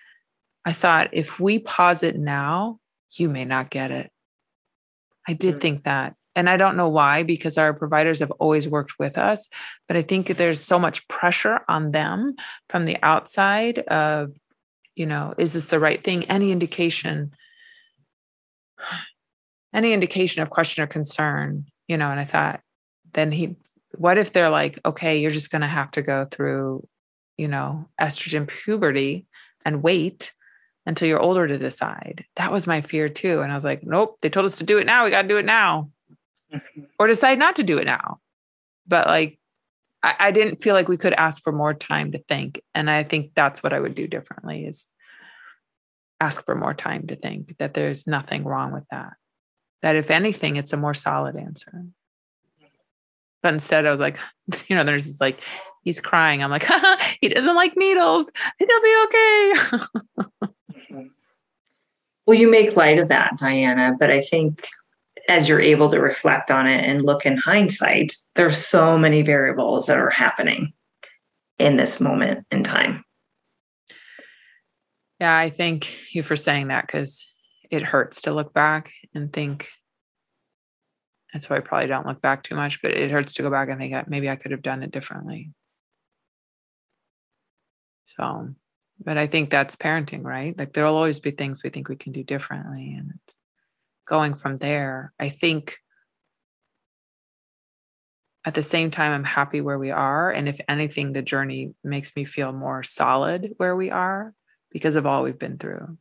i 0.64 0.72
thought 0.72 1.10
if 1.12 1.38
we 1.38 1.58
pause 1.58 2.02
it 2.02 2.18
now 2.18 2.80
you 3.12 3.28
may 3.28 3.44
not 3.44 3.70
get 3.70 3.90
it. 3.90 4.10
I 5.26 5.32
did 5.32 5.52
mm-hmm. 5.52 5.60
think 5.60 5.84
that 5.84 6.14
and 6.38 6.48
I 6.48 6.56
don't 6.56 6.76
know 6.76 6.88
why, 6.88 7.24
because 7.24 7.58
our 7.58 7.74
providers 7.74 8.20
have 8.20 8.30
always 8.30 8.68
worked 8.68 8.96
with 9.00 9.18
us. 9.18 9.48
But 9.88 9.96
I 9.96 10.02
think 10.02 10.28
there's 10.28 10.60
so 10.60 10.78
much 10.78 11.08
pressure 11.08 11.62
on 11.66 11.90
them 11.90 12.36
from 12.68 12.84
the 12.84 12.96
outside 13.02 13.80
of, 13.80 14.30
you 14.94 15.04
know, 15.04 15.34
is 15.36 15.52
this 15.52 15.66
the 15.66 15.80
right 15.80 16.02
thing? 16.02 16.26
Any 16.26 16.52
indication, 16.52 17.32
any 19.74 19.92
indication 19.92 20.40
of 20.40 20.48
question 20.48 20.84
or 20.84 20.86
concern, 20.86 21.66
you 21.88 21.96
know, 21.96 22.08
and 22.08 22.20
I 22.20 22.24
thought, 22.24 22.60
then 23.14 23.32
he, 23.32 23.56
what 23.96 24.16
if 24.16 24.32
they're 24.32 24.48
like, 24.48 24.78
okay, 24.84 25.20
you're 25.20 25.32
just 25.32 25.50
going 25.50 25.62
to 25.62 25.66
have 25.66 25.90
to 25.92 26.02
go 26.02 26.24
through, 26.30 26.86
you 27.36 27.48
know, 27.48 27.88
estrogen 28.00 28.46
puberty 28.46 29.26
and 29.64 29.82
wait 29.82 30.30
until 30.86 31.08
you're 31.08 31.18
older 31.18 31.48
to 31.48 31.58
decide. 31.58 32.26
That 32.36 32.52
was 32.52 32.68
my 32.68 32.80
fear 32.80 33.08
too. 33.08 33.40
And 33.40 33.50
I 33.50 33.56
was 33.56 33.64
like, 33.64 33.82
nope, 33.82 34.18
they 34.22 34.30
told 34.30 34.46
us 34.46 34.58
to 34.58 34.64
do 34.64 34.78
it 34.78 34.86
now. 34.86 35.04
We 35.04 35.10
got 35.10 35.22
to 35.22 35.28
do 35.28 35.38
it 35.38 35.44
now 35.44 35.90
Mm-hmm. 36.52 36.84
or 36.98 37.06
decide 37.06 37.38
not 37.38 37.56
to 37.56 37.62
do 37.62 37.76
it 37.76 37.84
now. 37.84 38.20
But 38.86 39.06
like, 39.06 39.38
I, 40.02 40.14
I 40.18 40.30
didn't 40.30 40.62
feel 40.62 40.74
like 40.74 40.88
we 40.88 40.96
could 40.96 41.12
ask 41.12 41.42
for 41.42 41.52
more 41.52 41.74
time 41.74 42.12
to 42.12 42.18
think. 42.18 42.62
And 42.74 42.90
I 42.90 43.02
think 43.02 43.32
that's 43.34 43.62
what 43.62 43.74
I 43.74 43.80
would 43.80 43.94
do 43.94 44.06
differently 44.06 44.64
is 44.64 44.90
ask 46.20 46.44
for 46.44 46.54
more 46.54 46.74
time 46.74 47.06
to 47.08 47.16
think 47.16 47.58
that 47.58 47.74
there's 47.74 48.06
nothing 48.06 48.44
wrong 48.44 48.72
with 48.72 48.84
that. 48.90 49.12
That 49.82 49.96
if 49.96 50.10
anything, 50.10 50.56
it's 50.56 50.72
a 50.72 50.78
more 50.78 50.94
solid 50.94 51.36
answer. 51.36 51.84
But 53.42 53.54
instead, 53.54 53.86
I 53.86 53.90
was 53.90 54.00
like, 54.00 54.18
you 54.68 54.76
know, 54.76 54.84
there's 54.84 55.20
like, 55.20 55.44
he's 55.84 56.00
crying. 56.00 56.42
I'm 56.42 56.50
like, 56.50 56.66
he 57.20 57.28
doesn't 57.28 57.54
like 57.54 57.76
needles. 57.76 58.30
He'll 58.58 58.82
be 58.82 59.04
okay. 59.04 59.52
Mm-hmm. 60.90 61.06
well, 62.24 62.38
you 62.38 62.50
make 62.50 62.76
light 62.76 62.98
of 62.98 63.08
that, 63.08 63.36
Diana, 63.38 63.96
but 63.98 64.10
I 64.10 64.20
think 64.20 64.66
as 65.28 65.48
you're 65.48 65.60
able 65.60 65.90
to 65.90 66.00
reflect 66.00 66.50
on 66.50 66.66
it 66.66 66.84
and 66.84 67.04
look 67.04 67.26
in 67.26 67.36
hindsight, 67.36 68.14
there's 68.34 68.56
so 68.56 68.96
many 68.96 69.22
variables 69.22 69.86
that 69.86 69.98
are 69.98 70.10
happening 70.10 70.72
in 71.58 71.76
this 71.76 72.00
moment 72.00 72.46
in 72.50 72.62
time. 72.62 73.04
Yeah, 75.20 75.36
I 75.36 75.50
thank 75.50 76.14
you 76.14 76.22
for 76.22 76.36
saying 76.36 76.68
that 76.68 76.86
because 76.86 77.30
it 77.70 77.82
hurts 77.82 78.22
to 78.22 78.32
look 78.32 78.54
back 78.54 78.92
and 79.14 79.32
think. 79.32 79.68
That's 81.32 81.50
why 81.50 81.56
I 81.56 81.60
probably 81.60 81.88
don't 81.88 82.06
look 82.06 82.22
back 82.22 82.42
too 82.42 82.54
much, 82.54 82.80
but 82.80 82.92
it 82.92 83.10
hurts 83.10 83.34
to 83.34 83.42
go 83.42 83.50
back 83.50 83.68
and 83.68 83.78
think 83.78 84.08
maybe 84.08 84.30
I 84.30 84.36
could 84.36 84.52
have 84.52 84.62
done 84.62 84.82
it 84.82 84.90
differently. 84.90 85.50
So, 88.16 88.54
but 89.04 89.18
I 89.18 89.26
think 89.26 89.50
that's 89.50 89.76
parenting, 89.76 90.24
right? 90.24 90.56
Like 90.58 90.72
there'll 90.72 90.96
always 90.96 91.20
be 91.20 91.32
things 91.32 91.62
we 91.62 91.68
think 91.68 91.88
we 91.88 91.96
can 91.96 92.12
do 92.12 92.22
differently. 92.22 92.94
And 92.98 93.12
it's 93.26 93.38
going 94.08 94.34
from 94.34 94.54
there. 94.54 95.12
I 95.20 95.28
think 95.28 95.78
at 98.44 98.54
the 98.54 98.62
same 98.62 98.90
time, 98.90 99.12
I'm 99.12 99.24
happy 99.24 99.60
where 99.60 99.78
we 99.78 99.90
are. 99.90 100.30
And 100.30 100.48
if 100.48 100.58
anything, 100.68 101.12
the 101.12 101.22
journey 101.22 101.74
makes 101.84 102.16
me 102.16 102.24
feel 102.24 102.50
more 102.52 102.82
solid 102.82 103.52
where 103.58 103.76
we 103.76 103.90
are 103.90 104.32
because 104.70 104.94
of 104.94 105.06
all 105.06 105.22
we've 105.22 105.38
been 105.38 105.58
through. 105.58 105.98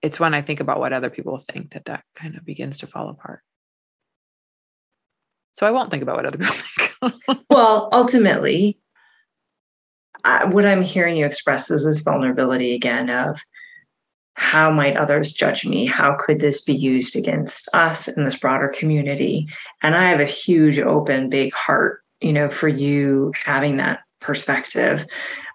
It's 0.00 0.18
when 0.18 0.34
I 0.34 0.40
think 0.40 0.60
about 0.60 0.80
what 0.80 0.92
other 0.92 1.10
people 1.10 1.38
think 1.38 1.72
that 1.72 1.84
that 1.84 2.04
kind 2.16 2.36
of 2.36 2.44
begins 2.44 2.78
to 2.78 2.86
fall 2.86 3.10
apart. 3.10 3.40
So 5.52 5.66
I 5.66 5.70
won't 5.70 5.90
think 5.90 6.02
about 6.02 6.16
what 6.16 6.26
other 6.26 6.38
people 7.00 7.10
think. 7.10 7.40
well, 7.50 7.90
ultimately, 7.92 8.80
I, 10.24 10.46
what 10.46 10.64
I'm 10.64 10.82
hearing 10.82 11.16
you 11.16 11.26
express 11.26 11.70
is 11.70 11.84
this 11.84 12.00
vulnerability 12.00 12.74
again 12.74 13.10
of 13.10 13.38
how 14.34 14.70
might 14.70 14.96
others 14.96 15.32
judge 15.32 15.66
me? 15.66 15.84
How 15.86 16.14
could 16.14 16.40
this 16.40 16.62
be 16.62 16.74
used 16.74 17.16
against 17.16 17.68
us 17.74 18.08
in 18.08 18.24
this 18.24 18.36
broader 18.36 18.68
community? 18.68 19.48
And 19.82 19.94
I 19.94 20.08
have 20.08 20.20
a 20.20 20.26
huge, 20.26 20.78
open, 20.78 21.28
big 21.28 21.52
heart, 21.52 22.02
you 22.20 22.32
know, 22.32 22.48
for 22.48 22.68
you 22.68 23.32
having 23.44 23.76
that 23.76 24.00
perspective. 24.20 25.04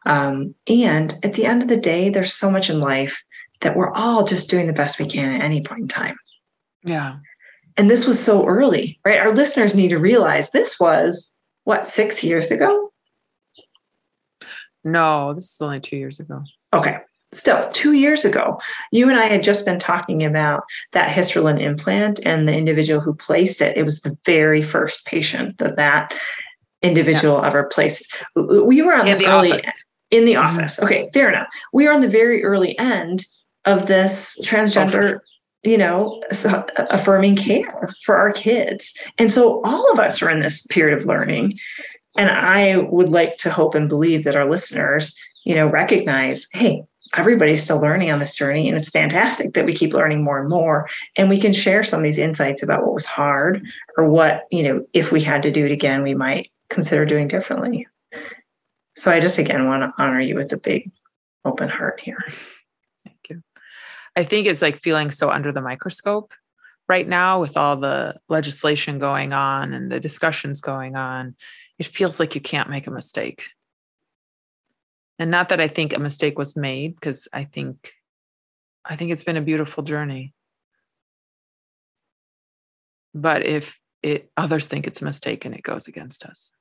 Um, 0.06 0.54
and 0.68 1.18
at 1.24 1.34
the 1.34 1.46
end 1.46 1.64
of 1.64 1.70
the 1.70 1.78
day, 1.78 2.10
there's 2.10 2.34
so 2.34 2.52
much 2.52 2.70
in 2.70 2.80
life 2.80 3.22
that 3.62 3.76
we're 3.76 3.92
all 3.94 4.24
just 4.24 4.50
doing 4.50 4.68
the 4.68 4.74
best 4.74 5.00
we 5.00 5.08
can 5.08 5.34
at 5.34 5.42
any 5.42 5.62
point 5.62 5.82
in 5.82 5.88
time. 5.88 6.18
Yeah. 6.84 7.18
And 7.78 7.90
this 7.90 8.06
was 8.06 8.24
so 8.24 8.46
early, 8.46 9.00
right? 9.04 9.20
Our 9.20 9.34
listeners 9.34 9.76
need 9.76 9.90
to 9.90 9.98
realize 9.98 10.52
this 10.52 10.80
was 10.80 11.34
what, 11.64 11.88
six 11.88 12.24
years 12.24 12.52
ago? 12.52 12.92
No, 14.84 15.34
this 15.34 15.52
is 15.52 15.62
only 15.62 15.80
two 15.80 15.98
years 15.98 16.20
ago. 16.20 16.44
Okay 16.74 17.00
still 17.34 17.70
two 17.72 17.92
years 17.92 18.24
ago 18.24 18.58
you 18.94 19.10
and 19.10 19.20
i 19.20 19.28
had 19.28 19.44
just 19.44 19.66
been 19.66 19.78
talking 19.78 20.24
about 20.24 20.64
that 20.94 21.14
histrelin 21.14 21.62
implant 21.62 22.20
and 22.26 22.48
the 22.48 22.54
individual 22.54 23.02
who 23.02 23.14
placed 23.14 23.62
it. 23.62 23.78
It 23.78 23.84
was 23.84 24.02
the 24.02 24.18
very 24.26 24.62
first 24.62 25.06
patient 25.06 25.58
that 25.58 25.76
that 25.76 26.16
individual 26.82 27.40
yeah. 27.40 27.48
ever 27.48 27.64
placed. 27.66 28.06
We 28.36 28.82
were 28.82 28.94
on 28.94 29.08
in 29.08 29.18
the, 29.18 29.26
the 29.26 29.32
early 29.32 29.52
office. 29.54 29.84
in 30.12 30.26
the 30.26 30.34
mm-hmm. 30.34 30.58
office. 30.58 30.80
Okay 30.80 31.10
fair 31.14 31.30
enough. 31.30 31.48
We 31.74 31.88
are 31.88 31.94
on 31.94 32.02
the 32.02 32.08
very 32.08 32.44
early 32.44 32.78
end 32.80 33.26
of 33.66 33.88
this 33.88 34.40
transgender 34.44 35.20
you 35.64 35.78
know 35.78 36.22
affirming 36.78 37.36
care 37.36 37.90
for 38.04 38.16
our 38.16 38.32
kids. 38.32 38.94
And 39.18 39.32
so 39.32 39.62
all 39.64 39.92
of 39.92 40.00
us 40.00 40.22
are 40.22 40.30
in 40.30 40.40
this 40.40 40.66
period 40.68 40.98
of 40.98 41.06
learning. 41.06 41.60
And 42.18 42.30
i 42.32 42.78
would 42.78 43.10
like 43.10 43.38
to 43.38 43.52
hope 43.52 43.76
and 43.76 43.88
believe 43.88 44.24
that 44.24 44.36
our 44.36 44.50
listeners 44.50 45.16
you 45.46 45.54
know 45.54 45.68
recognize 45.68 46.48
hey 46.52 46.84
everybody's 47.16 47.64
still 47.64 47.82
learning 47.82 48.12
on 48.12 48.20
this 48.20 48.34
journey 48.34 48.68
and 48.68 48.78
it's 48.78 48.90
fantastic 48.90 49.54
that 49.54 49.66
we 49.66 49.74
keep 49.74 49.94
learning 49.94 50.24
more 50.24 50.40
and 50.40 50.50
more 50.50 50.88
and 51.16 51.30
we 51.30 51.40
can 51.40 51.54
share 51.54 51.84
some 51.84 52.00
of 52.00 52.04
these 52.04 52.18
insights 52.18 52.64
about 52.64 52.84
what 52.84 52.94
was 52.94 53.06
hard 53.06 53.66
or 53.98 54.10
what 54.10 54.46
you 54.52 54.64
know 54.64 54.86
if 54.94 55.12
we 55.12 55.22
had 55.22 55.42
to 55.42 55.52
do 55.52 55.66
it 55.66 55.72
again 55.72 56.04
we 56.04 56.14
might 56.14 56.52
consider 56.70 57.06
doing 57.06 57.28
differently. 57.28 57.88
So 58.96 59.12
i 59.12 59.20
just 59.20 59.38
again 59.38 59.68
want 59.68 59.84
to 59.84 60.04
honor 60.04 60.22
you 60.22 60.36
with 60.36 60.52
a 60.52 60.58
big 60.58 60.92
open 61.46 61.70
heart 61.70 62.02
here. 62.02 62.24
Thank 63.04 63.18
you. 63.30 63.42
I 64.16 64.24
think 64.24 64.48
it's 64.48 64.62
like 64.62 64.82
feeling 64.82 65.12
so 65.12 65.30
under 65.30 65.52
the 65.52 65.62
microscope 65.62 66.34
right 66.90 67.08
now 67.08 67.40
with 67.40 67.58
all 67.58 67.78
the 67.78 68.20
legislation 68.28 69.00
going 69.00 69.34
on 69.34 69.74
and 69.74 69.92
the 69.92 70.00
discussions 70.00 70.62
going 70.62 70.96
on 70.96 71.36
it 71.80 71.86
feels 71.86 72.20
like 72.20 72.34
you 72.34 72.42
can't 72.42 72.70
make 72.70 72.88
a 72.88 72.92
mistake 72.92 73.44
and 75.20 75.32
not 75.32 75.50
that 75.50 75.62
i 75.62 75.68
think 75.68 75.96
a 75.96 76.00
mistake 76.00 76.38
was 76.38 76.56
made 76.56 76.96
because 76.96 77.28
i 77.34 77.44
think 77.44 77.94
i 78.86 78.96
think 78.96 79.12
it's 79.12 79.24
been 79.24 79.38
a 79.38 79.42
beautiful 79.42 79.84
journey. 79.84 80.34
But 83.14 83.46
if 83.46 83.80
it 84.04 84.32
others 84.38 84.68
think 84.68 84.86
it's 84.86 85.02
a 85.02 85.06
mistake 85.06 85.44
and 85.44 85.56
it 85.56 85.64
goes 85.64 85.88
against 85.88 86.24
us 86.24 86.52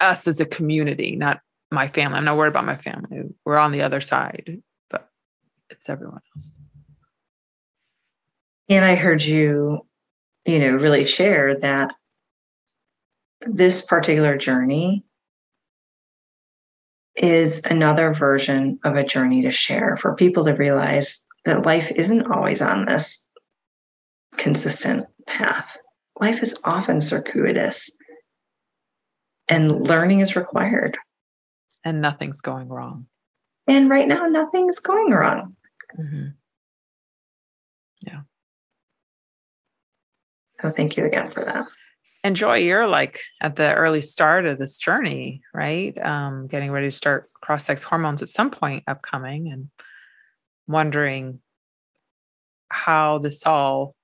us 0.00 0.26
as 0.26 0.40
a 0.40 0.46
community 0.46 1.16
not 1.16 1.40
my 1.70 1.88
family. 1.88 2.18
I'm 2.18 2.24
not 2.24 2.36
worried 2.36 2.50
about 2.50 2.66
my 2.66 2.76
family. 2.76 3.22
We're 3.44 3.58
on 3.58 3.72
the 3.72 3.82
other 3.82 4.00
side 4.00 4.62
but 4.90 5.08
it's 5.70 5.88
everyone 5.88 6.20
else. 6.34 6.58
And 8.68 8.84
i 8.84 8.94
heard 8.94 9.22
you 9.22 9.86
you 10.46 10.58
know 10.58 10.70
really 10.70 11.06
share 11.06 11.58
that 11.60 11.94
this 13.46 13.84
particular 13.84 14.38
journey 14.38 15.04
is 17.16 17.60
another 17.64 18.12
version 18.12 18.78
of 18.84 18.96
a 18.96 19.04
journey 19.04 19.42
to 19.42 19.52
share 19.52 19.96
for 19.96 20.14
people 20.14 20.44
to 20.44 20.52
realize 20.52 21.22
that 21.44 21.66
life 21.66 21.92
isn't 21.94 22.30
always 22.30 22.60
on 22.60 22.86
this 22.86 23.28
consistent 24.36 25.06
path. 25.26 25.76
Life 26.20 26.42
is 26.42 26.58
often 26.64 27.00
circuitous 27.00 27.90
and 29.48 29.86
learning 29.86 30.20
is 30.20 30.36
required. 30.36 30.98
And 31.84 32.00
nothing's 32.00 32.40
going 32.40 32.68
wrong. 32.68 33.06
And 33.66 33.90
right 33.90 34.08
now, 34.08 34.26
nothing's 34.26 34.78
going 34.78 35.10
wrong. 35.10 35.56
Mm-hmm. 35.98 36.28
Yeah. 38.06 38.20
So 40.60 40.70
thank 40.70 40.96
you 40.96 41.04
again 41.04 41.30
for 41.30 41.44
that. 41.44 41.66
And 42.24 42.34
Joy, 42.34 42.56
you're 42.56 42.88
like 42.88 43.20
at 43.42 43.56
the 43.56 43.74
early 43.74 44.00
start 44.00 44.46
of 44.46 44.58
this 44.58 44.78
journey, 44.78 45.42
right? 45.52 45.96
Um, 46.02 46.46
getting 46.46 46.70
ready 46.70 46.86
to 46.86 46.96
start 46.96 47.30
cross 47.34 47.64
sex 47.64 47.82
hormones 47.82 48.22
at 48.22 48.30
some 48.30 48.50
point 48.50 48.82
upcoming 48.86 49.52
and 49.52 49.68
wondering 50.66 51.40
how 52.70 53.18
this 53.18 53.46
all 53.46 53.94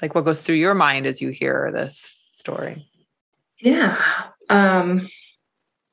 like 0.00 0.14
what 0.14 0.24
goes 0.24 0.40
through 0.40 0.54
your 0.54 0.74
mind 0.74 1.04
as 1.04 1.20
you 1.20 1.30
hear 1.30 1.70
this 1.74 2.14
story. 2.32 2.88
Yeah. 3.60 4.00
Um 4.48 5.08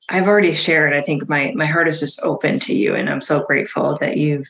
I've 0.07 0.27
already 0.27 0.53
shared. 0.53 0.93
I 0.93 1.01
think 1.01 1.27
my 1.27 1.51
my 1.55 1.65
heart 1.65 1.87
is 1.87 1.99
just 1.99 2.21
open 2.21 2.59
to 2.59 2.75
you 2.75 2.95
and 2.95 3.09
I'm 3.09 3.21
so 3.21 3.41
grateful 3.41 3.97
that 4.01 4.17
you've 4.17 4.47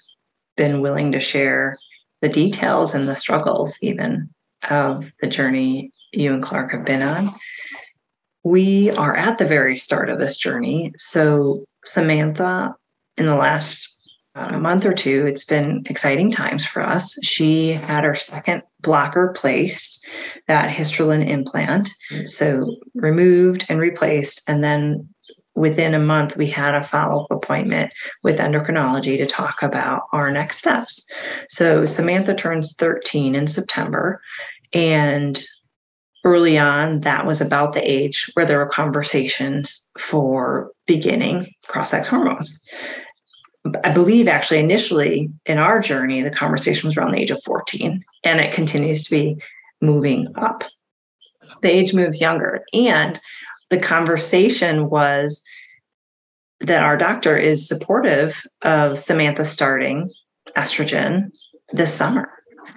been 0.58 0.82
willing 0.82 1.14
to 1.14 1.20
share 1.20 1.78
the 2.22 2.30
details 2.30 2.94
and 2.94 3.08
the 3.08 3.16
struggles 3.16 3.78
even 3.82 4.30
of 4.70 5.06
the 5.22 5.28
journey 5.28 5.92
you 6.12 6.34
and 6.34 6.44
Clark 6.44 6.72
have 6.72 6.86
been 6.86 7.02
on. 7.02 7.36
We 8.44 8.90
are 8.92 9.16
at 9.16 9.38
the 9.38 9.46
very 9.46 9.78
start 9.78 10.10
of 10.10 10.20
this 10.20 10.38
journey. 10.38 10.92
So, 10.98 11.64
Samantha, 11.86 12.76
in 13.18 13.28
the 13.28 13.36
last 13.36 13.96
uh, 14.34 14.58
month 14.58 14.86
or 14.86 14.94
two, 14.94 15.26
it's 15.28 15.46
been 15.46 15.84
exciting 15.88 16.32
times 16.32 16.66
for 16.66 16.82
us. 16.82 17.18
She 17.24 17.74
had 17.74 18.04
her 18.04 18.16
second 18.16 18.64
blocker 18.80 19.34
placed, 19.36 20.04
that 20.48 20.72
Histrelin 20.72 21.28
implant. 21.28 21.90
So, 22.26 22.78
removed 22.96 23.66
and 23.70 23.80
replaced. 23.80 24.42
And 24.48 24.64
then 24.64 25.08
within 25.54 25.94
a 25.94 26.00
month, 26.00 26.38
we 26.38 26.48
had 26.48 26.74
a 26.74 26.84
follow 26.84 27.24
up 27.24 27.32
appointment 27.32 27.94
with 28.24 28.40
endocrinology 28.40 29.18
to 29.18 29.26
talk 29.26 29.62
about 29.62 30.04
our 30.14 30.32
next 30.32 30.58
steps. 30.58 31.06
So, 31.50 31.86
Samantha 31.86 32.34
turns 32.34 32.74
13 32.76 33.36
in 33.36 33.48
September. 33.48 34.22
And 34.74 35.42
early 36.24 36.58
on, 36.58 37.02
that 37.02 37.26
was 37.26 37.42
about 37.42 37.74
the 37.74 37.82
age 37.82 38.30
where 38.34 38.46
there 38.46 38.60
were 38.60 38.68
conversations 38.68 39.90
for 39.98 40.72
beginning 40.86 41.52
cross 41.68 41.92
sex 41.92 42.08
hormones. 42.08 42.62
I 43.84 43.92
believe 43.92 44.28
actually 44.28 44.60
initially 44.60 45.30
in 45.46 45.58
our 45.60 45.80
journey, 45.80 46.22
the 46.22 46.32
conversation 46.32 46.88
was 46.88 46.98
around 46.98 47.12
the 47.12 47.20
age 47.20 47.32
of 47.32 47.44
14, 47.44 48.04
and 48.24 48.40
it 48.40 48.54
continues 48.54 49.04
to 49.04 49.12
be 49.12 49.38
moving 49.82 50.28
up. 50.36 50.64
The 51.62 51.70
age 51.70 51.94
moves 51.94 52.22
younger. 52.22 52.64
And 52.74 53.20
the 53.70 53.80
conversation 53.80 54.90
was 54.90 55.44
that 56.62 56.84
our 56.84 56.98
doctor 56.98 57.38
is 57.38 57.68
supportive 57.68 58.42
of 58.62 59.00
Samantha 59.00 59.46
starting 59.46 60.10
estrogen 60.56 61.32
this 61.72 61.94
summer. 61.94 62.30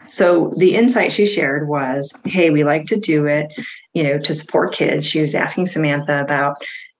So 0.08 0.52
the 0.58 0.74
insight 0.74 1.12
she 1.12 1.26
shared 1.26 1.68
was, 1.68 2.12
hey, 2.24 2.50
we 2.50 2.64
like 2.64 2.86
to 2.86 2.98
do 2.98 3.26
it, 3.26 3.52
you 3.92 4.02
know, 4.02 4.18
to 4.18 4.34
support 4.34 4.74
kids. 4.74 5.06
She 5.06 5.20
was 5.20 5.34
asking 5.34 5.66
Samantha 5.66 6.20
about, 6.20 6.56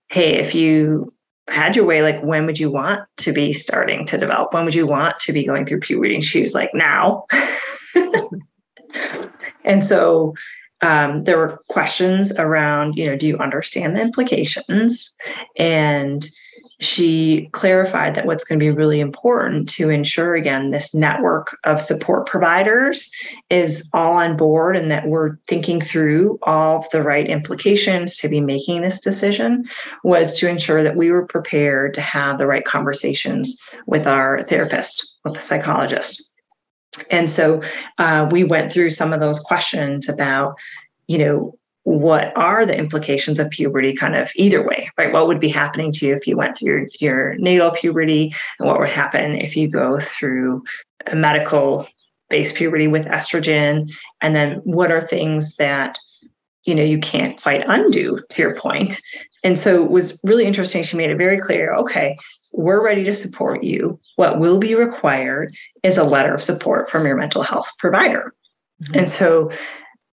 hey, 0.09 0.35
if 0.35 0.53
you 0.53 1.09
had 1.47 1.75
your 1.75 1.85
way, 1.85 2.01
like 2.01 2.21
when 2.21 2.45
would 2.45 2.59
you 2.59 2.71
want 2.71 3.01
to 3.17 3.31
be 3.31 3.53
starting 3.53 4.05
to 4.07 4.17
develop? 4.17 4.53
When 4.53 4.65
would 4.65 4.75
you 4.75 4.87
want 4.87 5.19
to 5.19 5.33
be 5.33 5.45
going 5.45 5.65
through 5.65 5.79
puberty? 5.79 6.15
And 6.15 6.23
she 6.23 6.41
was 6.41 6.53
like, 6.53 6.71
now. 6.73 7.25
and 9.63 9.83
so 9.83 10.33
um, 10.81 11.23
there 11.23 11.37
were 11.37 11.61
questions 11.69 12.31
around, 12.37 12.95
you 12.95 13.05
know, 13.05 13.15
do 13.15 13.27
you 13.27 13.37
understand 13.37 13.95
the 13.95 14.01
implications? 14.01 15.15
And 15.57 16.27
she 16.79 17.49
clarified 17.53 18.15
that 18.15 18.25
what's 18.25 18.43
going 18.43 18.59
to 18.59 18.65
be 18.65 18.71
really 18.71 18.99
important 18.99 19.69
to 19.69 19.89
ensure 19.89 20.35
again 20.35 20.71
this 20.71 20.93
network 20.93 21.57
of 21.63 21.81
support 21.81 22.27
providers 22.27 23.09
is 23.49 23.89
all 23.93 24.13
on 24.13 24.35
board 24.35 24.75
and 24.75 24.91
that 24.91 25.07
we're 25.07 25.37
thinking 25.47 25.79
through 25.79 26.37
all 26.43 26.85
the 26.91 27.01
right 27.01 27.29
implications 27.29 28.17
to 28.17 28.27
be 28.27 28.41
making 28.41 28.81
this 28.81 28.99
decision 28.99 29.63
was 30.03 30.37
to 30.37 30.49
ensure 30.49 30.83
that 30.83 30.97
we 30.97 31.11
were 31.11 31.25
prepared 31.25 31.93
to 31.93 32.01
have 32.01 32.37
the 32.37 32.47
right 32.47 32.65
conversations 32.65 33.57
with 33.85 34.05
our 34.05 34.43
therapist 34.43 35.17
with 35.23 35.33
the 35.33 35.39
psychologist. 35.39 36.23
And 37.11 37.29
so 37.29 37.61
uh, 37.97 38.27
we 38.31 38.43
went 38.43 38.71
through 38.71 38.89
some 38.89 39.13
of 39.13 39.19
those 39.19 39.39
questions 39.39 40.09
about 40.09 40.55
you 41.07 41.19
know 41.19 41.57
what 41.85 42.35
are 42.35 42.65
the 42.65 42.75
implications 42.75 43.37
of 43.37 43.49
puberty 43.51 43.93
kind 43.93 44.15
of 44.15 44.31
either 44.35 44.65
way 44.65 44.89
right? 44.97 45.13
What 45.13 45.27
would 45.27 45.39
be 45.39 45.49
happening 45.49 45.91
to 45.93 46.07
you 46.07 46.15
if 46.15 46.27
you 46.27 46.35
went 46.35 46.57
through 46.57 46.87
your, 46.99 47.33
your 47.33 47.35
natal 47.37 47.71
puberty 47.71 48.33
and 48.59 48.67
what 48.67 48.79
would 48.79 48.89
happen 48.89 49.35
if 49.35 49.55
you 49.55 49.69
go 49.69 49.99
through 49.99 50.63
a 51.05 51.15
medical 51.15 51.87
based 52.29 52.55
puberty 52.55 52.87
with 52.87 53.05
estrogen? 53.05 53.89
And 54.19 54.35
then 54.35 54.55
what 54.63 54.91
are 54.91 54.99
things 54.99 55.55
that 55.57 55.99
you 56.63 56.73
know 56.73 56.83
you 56.83 56.97
can't 56.97 57.39
quite 57.39 57.63
undo 57.67 58.19
to 58.29 58.41
your 58.41 58.57
point? 58.57 58.99
And 59.43 59.59
so 59.59 59.83
it 59.83 59.91
was 59.91 60.19
really 60.23 60.45
interesting 60.45 60.81
she 60.81 60.97
made 60.97 61.11
it 61.11 61.17
very 61.17 61.39
clear 61.39 61.75
okay 61.75 62.17
we're 62.57 62.83
ready 62.83 63.03
to 63.03 63.13
support 63.13 63.63
you. 63.63 63.99
What 64.15 64.39
will 64.39 64.59
be 64.59 64.75
required 64.75 65.53
is 65.83 65.97
a 65.97 66.05
letter 66.05 66.33
of 66.33 66.41
support 66.41 66.89
from 66.89 67.05
your 67.05 67.17
mental 67.17 67.43
health 67.43 67.69
provider. 67.77 68.33
Mm-hmm. 68.83 68.99
and 68.99 69.09
so 69.09 69.51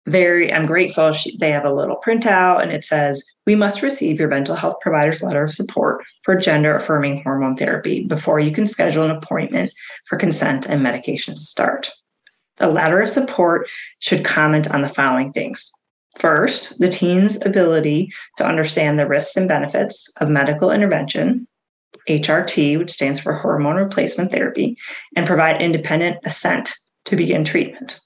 very 0.05 0.53
i'm 0.53 0.65
grateful 0.65 1.11
she, 1.11 1.35
they 1.37 1.51
have 1.51 1.65
a 1.65 1.73
little 1.73 1.99
printout 2.05 2.61
and 2.61 2.71
it 2.71 2.83
says 2.83 3.23
we 3.45 3.55
must 3.55 3.81
receive 3.81 4.19
your 4.19 4.27
mental 4.27 4.55
health 4.55 4.75
provider's 4.81 5.23
letter 5.23 5.43
of 5.43 5.53
support 5.53 6.03
for 6.23 6.35
gender 6.35 6.75
affirming 6.75 7.21
hormone 7.23 7.55
therapy 7.55 8.03
before 8.03 8.39
you 8.39 8.51
can 8.51 8.67
schedule 8.67 9.03
an 9.03 9.11
appointment 9.11 9.71
for 10.07 10.17
consent 10.17 10.65
and 10.65 10.81
medication 10.81 11.35
start. 11.35 11.91
The 12.57 12.67
letter 12.67 13.01
of 13.01 13.09
support 13.09 13.69
should 13.99 14.23
comment 14.23 14.73
on 14.73 14.81
the 14.81 14.89
following 14.89 15.33
things. 15.33 15.71
First 16.19 16.79
the 16.79 16.89
teen's 16.89 17.43
ability 17.45 18.11
to 18.37 18.45
understand 18.45 18.97
the 18.97 19.07
risks 19.07 19.35
and 19.35 19.47
benefits 19.47 20.09
of 20.21 20.29
medical 20.29 20.71
intervention 20.71 21.47
hrt 22.07 22.77
which 22.77 22.91
stands 22.91 23.19
for 23.19 23.33
hormone 23.33 23.77
replacement 23.77 24.31
therapy 24.31 24.77
and 25.15 25.25
provide 25.25 25.61
independent 25.61 26.17
assent 26.23 26.73
to 27.05 27.15
begin 27.15 27.43
treatment 27.43 27.99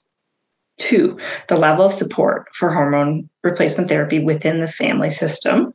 Two, 0.80 1.18
the 1.48 1.58
level 1.58 1.84
of 1.84 1.92
support 1.92 2.48
for 2.54 2.72
hormone 2.72 3.28
replacement 3.44 3.90
therapy 3.90 4.18
within 4.18 4.60
the 4.60 4.66
family 4.66 5.10
system. 5.10 5.74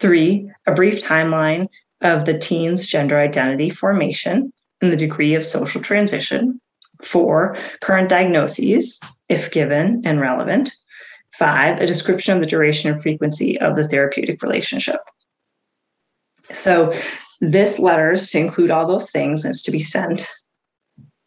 Three, 0.00 0.50
a 0.66 0.72
brief 0.72 1.04
timeline 1.04 1.68
of 2.00 2.24
the 2.24 2.38
teen's 2.38 2.86
gender 2.86 3.18
identity 3.18 3.68
formation 3.68 4.50
and 4.80 4.90
the 4.90 4.96
degree 4.96 5.34
of 5.34 5.44
social 5.44 5.82
transition. 5.82 6.58
Four, 7.04 7.58
current 7.82 8.08
diagnoses, 8.08 8.98
if 9.28 9.50
given 9.50 10.00
and 10.06 10.20
relevant. 10.20 10.74
Five, 11.34 11.78
a 11.78 11.86
description 11.86 12.34
of 12.34 12.40
the 12.40 12.48
duration 12.48 12.90
and 12.90 13.02
frequency 13.02 13.60
of 13.60 13.76
the 13.76 13.86
therapeutic 13.86 14.42
relationship. 14.42 15.00
So, 16.50 16.98
this 17.40 17.78
letters 17.78 18.30
to 18.30 18.38
include 18.38 18.70
all 18.70 18.86
those 18.86 19.10
things 19.10 19.44
is 19.44 19.62
to 19.64 19.70
be 19.70 19.80
sent 19.80 20.26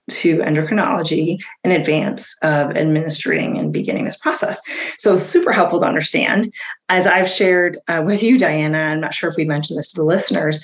to 0.09 0.37
endocrinology 0.39 1.41
in 1.63 1.71
advance 1.71 2.35
of 2.41 2.71
administering 2.75 3.57
and 3.57 3.71
beginning 3.71 4.05
this 4.05 4.17
process. 4.17 4.59
So, 4.97 5.15
super 5.15 5.51
helpful 5.51 5.79
to 5.79 5.85
understand. 5.85 6.53
As 6.89 7.07
I've 7.07 7.29
shared 7.29 7.77
uh, 7.87 8.01
with 8.05 8.23
you, 8.23 8.37
Diana, 8.37 8.77
I'm 8.77 9.01
not 9.01 9.13
sure 9.13 9.29
if 9.29 9.35
we 9.35 9.45
mentioned 9.45 9.79
this 9.79 9.91
to 9.91 10.01
the 10.01 10.05
listeners, 10.05 10.63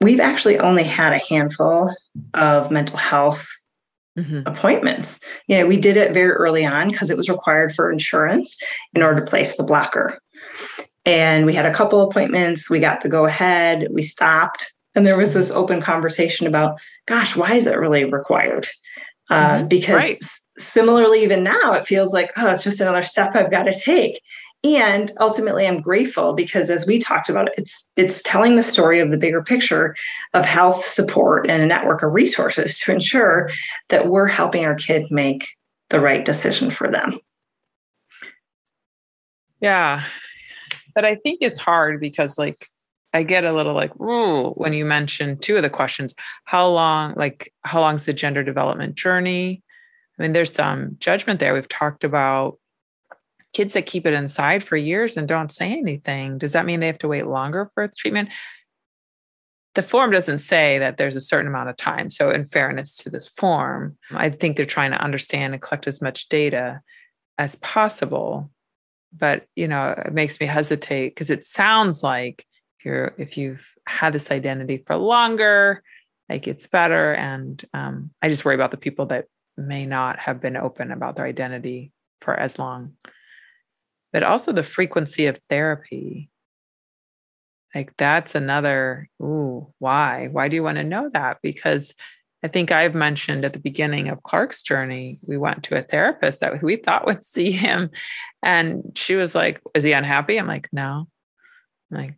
we've 0.00 0.20
actually 0.20 0.58
only 0.58 0.84
had 0.84 1.12
a 1.12 1.18
handful 1.18 1.94
of 2.34 2.70
mental 2.70 2.98
health 2.98 3.46
mm-hmm. 4.18 4.40
appointments. 4.46 5.20
You 5.46 5.58
know, 5.58 5.66
we 5.66 5.76
did 5.76 5.96
it 5.96 6.12
very 6.12 6.30
early 6.30 6.64
on 6.64 6.90
because 6.90 7.10
it 7.10 7.16
was 7.16 7.28
required 7.28 7.74
for 7.74 7.90
insurance 7.90 8.56
in 8.94 9.02
order 9.02 9.20
to 9.20 9.26
place 9.26 9.56
the 9.56 9.62
blocker. 9.62 10.18
And 11.04 11.46
we 11.46 11.54
had 11.54 11.66
a 11.66 11.72
couple 11.72 12.00
appointments. 12.00 12.68
We 12.68 12.80
got 12.80 13.00
the 13.00 13.08
go 13.08 13.26
ahead. 13.26 13.88
We 13.90 14.02
stopped 14.02 14.72
and 14.96 15.06
there 15.06 15.18
was 15.18 15.34
this 15.34 15.50
open 15.50 15.80
conversation 15.80 16.46
about, 16.46 16.80
gosh, 17.06 17.36
why 17.36 17.54
is 17.54 17.66
it 17.66 17.78
really 17.78 18.04
required? 18.04 18.66
Uh, 19.30 19.58
mm-hmm. 19.58 19.68
Because 19.68 20.02
right. 20.02 20.18
similarly, 20.58 21.22
even 21.22 21.44
now, 21.44 21.74
it 21.74 21.86
feels 21.86 22.12
like, 22.12 22.32
oh, 22.36 22.48
it's 22.48 22.64
just 22.64 22.80
another 22.80 23.02
step 23.02 23.36
I've 23.36 23.50
got 23.50 23.64
to 23.64 23.78
take. 23.78 24.22
And 24.64 25.12
ultimately, 25.20 25.66
I'm 25.66 25.80
grateful 25.80 26.32
because, 26.32 26.70
as 26.70 26.86
we 26.86 26.98
talked 26.98 27.28
about, 27.28 27.50
it's 27.56 27.92
it's 27.96 28.22
telling 28.22 28.56
the 28.56 28.62
story 28.62 29.00
of 29.00 29.10
the 29.10 29.16
bigger 29.16 29.42
picture 29.42 29.94
of 30.34 30.44
health 30.44 30.84
support 30.86 31.48
and 31.48 31.62
a 31.62 31.66
network 31.66 32.02
of 32.02 32.12
resources 32.12 32.80
to 32.80 32.92
ensure 32.92 33.50
that 33.90 34.08
we're 34.08 34.26
helping 34.26 34.64
our 34.64 34.74
kid 34.74 35.10
make 35.10 35.46
the 35.90 36.00
right 36.00 36.24
decision 36.24 36.70
for 36.70 36.90
them. 36.90 37.20
Yeah, 39.60 40.02
but 40.94 41.04
I 41.04 41.14
think 41.14 41.38
it's 41.42 41.58
hard 41.58 42.00
because, 42.00 42.38
like, 42.38 42.68
I 43.16 43.22
get 43.22 43.44
a 43.44 43.52
little 43.52 43.74
like, 43.74 43.98
ooh, 44.00 44.50
when 44.50 44.74
you 44.74 44.84
mentioned 44.84 45.40
two 45.40 45.56
of 45.56 45.62
the 45.62 45.70
questions, 45.70 46.14
how 46.44 46.68
long, 46.68 47.14
like, 47.16 47.52
how 47.62 47.80
long's 47.80 48.04
the 48.04 48.12
gender 48.12 48.44
development 48.44 48.94
journey? 48.94 49.62
I 50.18 50.22
mean, 50.22 50.32
there's 50.34 50.52
some 50.52 50.96
judgment 50.98 51.40
there. 51.40 51.54
We've 51.54 51.68
talked 51.68 52.04
about 52.04 52.58
kids 53.54 53.72
that 53.72 53.86
keep 53.86 54.06
it 54.06 54.12
inside 54.12 54.62
for 54.62 54.76
years 54.76 55.16
and 55.16 55.26
don't 55.26 55.50
say 55.50 55.66
anything. 55.66 56.36
Does 56.36 56.52
that 56.52 56.66
mean 56.66 56.80
they 56.80 56.88
have 56.88 56.98
to 56.98 57.08
wait 57.08 57.26
longer 57.26 57.70
for 57.74 57.88
treatment? 57.96 58.28
the 59.74 59.82
form 59.82 60.10
doesn't 60.10 60.38
say 60.38 60.78
that 60.78 60.96
there's 60.96 61.16
a 61.16 61.20
certain 61.20 61.48
amount 61.48 61.68
of 61.68 61.76
time. 61.76 62.08
So, 62.08 62.30
in 62.30 62.46
fairness 62.46 62.96
to 62.96 63.10
this 63.10 63.28
form, 63.28 63.98
I 64.10 64.30
think 64.30 64.56
they're 64.56 64.64
trying 64.64 64.92
to 64.92 65.04
understand 65.04 65.52
and 65.52 65.60
collect 65.60 65.86
as 65.86 66.00
much 66.00 66.30
data 66.30 66.80
as 67.36 67.56
possible. 67.56 68.50
But 69.12 69.46
you 69.54 69.68
know, 69.68 69.90
it 69.90 70.14
makes 70.14 70.40
me 70.40 70.46
hesitate 70.46 71.10
because 71.10 71.28
it 71.28 71.44
sounds 71.44 72.02
like 72.02 72.46
if 72.78 72.84
you're 72.84 73.14
if 73.18 73.36
you've 73.36 73.64
had 73.86 74.12
this 74.12 74.30
identity 74.30 74.82
for 74.86 74.96
longer, 74.96 75.82
like 76.28 76.46
it's 76.48 76.66
better. 76.66 77.14
And 77.14 77.62
um, 77.74 78.10
I 78.22 78.28
just 78.28 78.44
worry 78.44 78.54
about 78.54 78.70
the 78.70 78.76
people 78.76 79.06
that 79.06 79.26
may 79.56 79.86
not 79.86 80.18
have 80.20 80.40
been 80.40 80.56
open 80.56 80.92
about 80.92 81.16
their 81.16 81.26
identity 81.26 81.92
for 82.20 82.34
as 82.34 82.58
long. 82.58 82.92
But 84.12 84.22
also 84.22 84.52
the 84.52 84.62
frequency 84.62 85.26
of 85.26 85.40
therapy 85.48 86.30
like 87.76 87.94
that's 87.98 88.34
another, 88.34 89.10
ooh, 89.22 89.70
why? 89.80 90.28
Why 90.32 90.48
do 90.48 90.56
you 90.56 90.62
want 90.62 90.78
to 90.78 90.84
know 90.84 91.10
that? 91.12 91.40
Because 91.42 91.94
I 92.42 92.48
think 92.48 92.72
I've 92.72 92.94
mentioned 92.94 93.44
at 93.44 93.52
the 93.52 93.58
beginning 93.58 94.08
of 94.08 94.22
Clark's 94.22 94.62
journey, 94.62 95.18
we 95.20 95.36
went 95.36 95.62
to 95.64 95.76
a 95.76 95.82
therapist 95.82 96.40
that 96.40 96.62
we 96.62 96.76
thought 96.76 97.06
would 97.06 97.22
see 97.24 97.52
him. 97.52 97.90
And 98.42 98.92
she 98.94 99.14
was 99.14 99.34
like, 99.34 99.60
Is 99.74 99.84
he 99.84 99.92
unhappy? 99.92 100.38
I'm 100.38 100.46
like, 100.46 100.70
No. 100.72 101.06
I'm 101.92 101.98
like, 101.98 102.14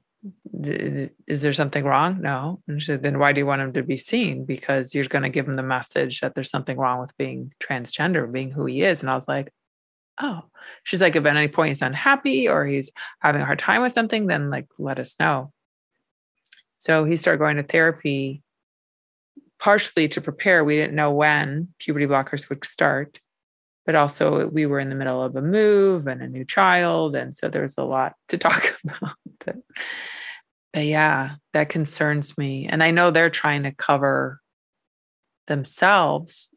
is 0.61 1.43
there 1.43 1.53
something 1.53 1.85
wrong? 1.85 2.21
No. 2.21 2.61
And 2.67 2.83
she 2.83 2.87
said, 2.87 3.03
then 3.03 3.19
why 3.19 3.33
do 3.33 3.41
you 3.41 3.47
want 3.47 3.63
him 3.63 3.73
to 3.75 3.83
be 3.83 3.97
seen? 3.97 4.45
Because 4.45 4.95
you're 4.95 5.05
going 5.05 5.23
to 5.23 5.29
give 5.29 5.47
him 5.47 5.57
the 5.57 5.63
message 5.63 6.21
that 6.21 6.35
there's 6.35 6.51
something 6.51 6.77
wrong 6.77 7.01
with 7.01 7.17
being 7.17 7.53
transgender, 7.61 8.31
being 8.31 8.51
who 8.51 8.67
he 8.67 8.83
is. 8.83 9.03
And 9.03 9.11
I 9.11 9.15
was 9.15 9.29
like, 9.29 9.53
oh, 10.21 10.43
she's 10.83 11.01
like, 11.01 11.15
if 11.15 11.25
at 11.25 11.37
any 11.37 11.49
point 11.49 11.69
he's 11.69 11.83
unhappy 11.83 12.49
or 12.49 12.67
he's 12.67 12.91
having 13.21 13.43
a 13.43 13.45
hard 13.45 13.61
time 13.61 13.83
with 13.83 13.93
something, 13.93 14.27
then 14.27 14.51
like 14.51 14.67
let 14.79 14.99
us 14.99 15.15
know. 15.21 15.53
So 16.79 17.05
he 17.05 17.17
started 17.17 17.39
going 17.39 17.57
to 17.57 17.63
therapy 17.63 18.43
partially 19.61 20.09
to 20.09 20.21
prepare. 20.21 20.65
We 20.65 20.77
didn't 20.77 20.97
know 20.97 21.13
when 21.13 21.69
puberty 21.79 22.07
blockers 22.07 22.49
would 22.49 22.65
start, 22.65 23.21
but 23.89 23.95
also 23.95 24.49
we 24.49 24.67
were 24.67 24.79
in 24.79 24.91
the 24.91 24.95
middle 24.95 25.23
of 25.23 25.35
a 25.35 25.41
move 25.41 26.07
and 26.07 26.21
a 26.21 26.29
new 26.29 26.45
child. 26.45 27.17
And 27.17 27.35
so 27.35 27.49
there's 27.49 27.79
a 27.79 27.85
lot 27.85 28.13
to 28.29 28.37
talk 28.37 28.77
about. 28.85 29.15
but, 29.43 29.57
but 30.75 30.85
yeah, 30.85 31.37
that 31.55 31.71
concerns 31.71 32.37
me. 32.37 32.67
And 32.67 32.83
I 32.83 32.91
know 32.91 33.11
they're 33.11 33.31
trying 33.31 33.63
to 33.63 33.73
cover 33.73 34.43
themselves 35.47 36.51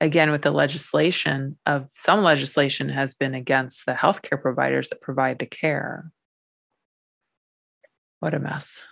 again 0.00 0.30
with 0.30 0.40
the 0.40 0.50
legislation 0.50 1.58
of 1.66 1.86
some 1.92 2.22
legislation 2.22 2.88
has 2.88 3.12
been 3.12 3.34
against 3.34 3.84
the 3.84 3.92
healthcare 3.92 4.40
providers 4.40 4.88
that 4.88 5.02
provide 5.02 5.38
the 5.38 5.44
care 5.44 6.10
what 8.20 8.32
a 8.32 8.38
mess 8.38 8.84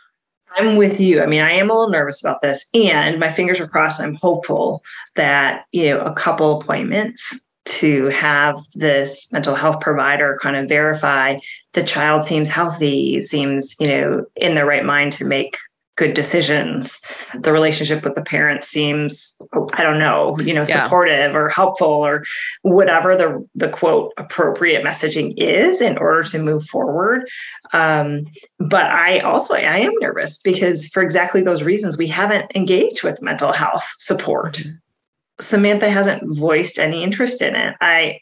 i'm 0.56 0.76
with 0.76 1.00
you. 1.00 1.22
I 1.22 1.26
mean 1.26 1.40
i 1.40 1.52
am 1.52 1.70
a 1.70 1.72
little 1.72 1.90
nervous 1.90 2.22
about 2.22 2.42
this 2.42 2.68
and 2.74 3.18
my 3.18 3.32
fingers 3.32 3.60
are 3.60 3.68
crossed 3.68 4.00
i'm 4.00 4.14
hopeful 4.14 4.82
that 5.14 5.64
you 5.72 5.90
know 5.90 6.00
a 6.00 6.12
couple 6.12 6.58
appointments 6.58 7.38
to 7.64 8.06
have 8.06 8.58
this 8.74 9.30
mental 9.32 9.54
health 9.54 9.80
provider 9.80 10.38
kind 10.42 10.56
of 10.56 10.68
verify 10.68 11.38
the 11.74 11.82
child 11.82 12.24
seems 12.24 12.48
healthy 12.48 13.22
seems 13.22 13.76
you 13.78 13.86
know 13.86 14.24
in 14.36 14.54
the 14.54 14.64
right 14.64 14.84
mind 14.84 15.12
to 15.12 15.24
make 15.24 15.56
good 15.96 16.14
decisions. 16.14 17.02
The 17.38 17.52
relationship 17.52 18.02
with 18.04 18.14
the 18.14 18.22
parents 18.22 18.66
seems, 18.66 19.36
I 19.74 19.82
don't 19.82 19.98
know, 19.98 20.38
you 20.38 20.54
know, 20.54 20.64
yeah. 20.66 20.84
supportive 20.84 21.34
or 21.34 21.48
helpful 21.48 21.86
or 21.86 22.24
whatever 22.62 23.16
the 23.16 23.46
the 23.54 23.68
quote 23.68 24.12
appropriate 24.16 24.84
messaging 24.84 25.34
is 25.36 25.80
in 25.80 25.98
order 25.98 26.22
to 26.24 26.38
move 26.38 26.64
forward. 26.64 27.28
Um, 27.72 28.24
but 28.58 28.86
I 28.86 29.20
also 29.20 29.54
I 29.54 29.78
am 29.78 29.92
nervous 30.00 30.40
because 30.40 30.88
for 30.88 31.02
exactly 31.02 31.42
those 31.42 31.62
reasons 31.62 31.98
we 31.98 32.06
haven't 32.06 32.50
engaged 32.54 33.02
with 33.02 33.22
mental 33.22 33.52
health 33.52 33.88
support. 33.98 34.54
Mm-hmm. 34.54 34.76
Samantha 35.40 35.90
hasn't 35.90 36.22
voiced 36.38 36.78
any 36.78 37.02
interest 37.02 37.42
in 37.42 37.56
it. 37.56 37.74
I 37.80 38.20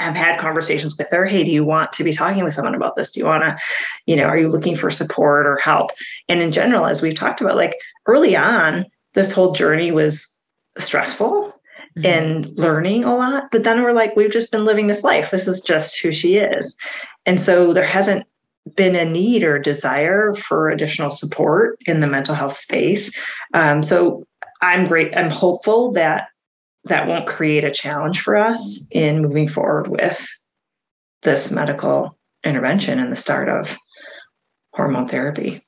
have 0.00 0.16
had 0.16 0.40
conversations 0.40 0.96
with 0.96 1.08
her 1.10 1.26
hey 1.26 1.44
do 1.44 1.52
you 1.52 1.64
want 1.64 1.92
to 1.92 2.02
be 2.02 2.12
talking 2.12 2.42
with 2.42 2.54
someone 2.54 2.74
about 2.74 2.96
this? 2.96 3.12
Do 3.12 3.20
you 3.20 3.26
want 3.26 3.42
to 3.42 3.56
you 4.06 4.16
know 4.16 4.24
are 4.24 4.38
you 4.38 4.48
looking 4.48 4.74
for 4.74 4.90
support 4.90 5.46
or 5.46 5.56
help? 5.56 5.90
And 6.28 6.40
in 6.40 6.52
general 6.52 6.86
as 6.86 7.02
we've 7.02 7.14
talked 7.14 7.40
about 7.40 7.56
like 7.56 7.76
early 8.06 8.36
on 8.36 8.86
this 9.14 9.32
whole 9.32 9.52
journey 9.52 9.92
was 9.92 10.38
stressful 10.78 11.52
mm-hmm. 11.98 12.06
and 12.06 12.48
learning 12.58 13.04
a 13.04 13.14
lot 13.14 13.50
but 13.50 13.64
then 13.64 13.82
we're 13.82 13.92
like 13.92 14.16
we've 14.16 14.32
just 14.32 14.50
been 14.50 14.64
living 14.64 14.86
this 14.86 15.04
life. 15.04 15.30
This 15.30 15.46
is 15.46 15.60
just 15.60 16.00
who 16.00 16.12
she 16.12 16.36
is. 16.36 16.76
And 17.26 17.40
so 17.40 17.72
there 17.72 17.84
hasn't 17.84 18.26
been 18.76 18.96
a 18.96 19.04
need 19.04 19.42
or 19.42 19.58
desire 19.58 20.34
for 20.34 20.70
additional 20.70 21.10
support 21.10 21.78
in 21.86 22.00
the 22.00 22.06
mental 22.06 22.34
health 22.34 22.56
space. 22.56 23.14
Um, 23.54 23.82
so 23.82 24.26
i'm 24.62 24.86
great 24.86 25.16
i'm 25.16 25.30
hopeful 25.30 25.90
that 25.92 26.28
that 26.84 27.06
won't 27.06 27.26
create 27.26 27.64
a 27.64 27.70
challenge 27.70 28.20
for 28.20 28.36
us 28.36 28.86
in 28.90 29.22
moving 29.22 29.48
forward 29.48 29.88
with 29.88 30.26
this 31.22 31.50
medical 31.50 32.18
intervention 32.44 32.98
and 32.98 33.12
the 33.12 33.16
start 33.16 33.48
of 33.48 33.76
hormone 34.72 35.08
therapy. 35.08 35.60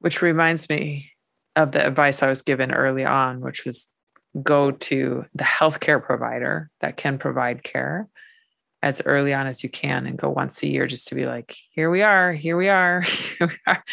Which 0.00 0.22
reminds 0.22 0.68
me 0.68 1.12
of 1.54 1.72
the 1.72 1.86
advice 1.86 2.22
I 2.22 2.28
was 2.28 2.42
given 2.42 2.72
early 2.72 3.04
on, 3.04 3.40
which 3.40 3.64
was 3.64 3.86
go 4.42 4.70
to 4.70 5.24
the 5.34 5.44
healthcare 5.44 6.02
provider 6.02 6.70
that 6.80 6.96
can 6.96 7.18
provide 7.18 7.62
care 7.62 8.08
as 8.82 9.00
early 9.04 9.32
on 9.32 9.46
as 9.46 9.62
you 9.62 9.70
can 9.70 10.06
and 10.06 10.18
go 10.18 10.28
once 10.28 10.62
a 10.62 10.66
year 10.66 10.86
just 10.86 11.08
to 11.08 11.14
be 11.14 11.26
like, 11.26 11.56
here 11.70 11.90
we 11.90 12.02
are, 12.02 12.32
here 12.32 12.56
we 12.56 12.68
are, 12.68 13.00
here 13.38 13.48
we 13.48 13.56
are 13.66 13.84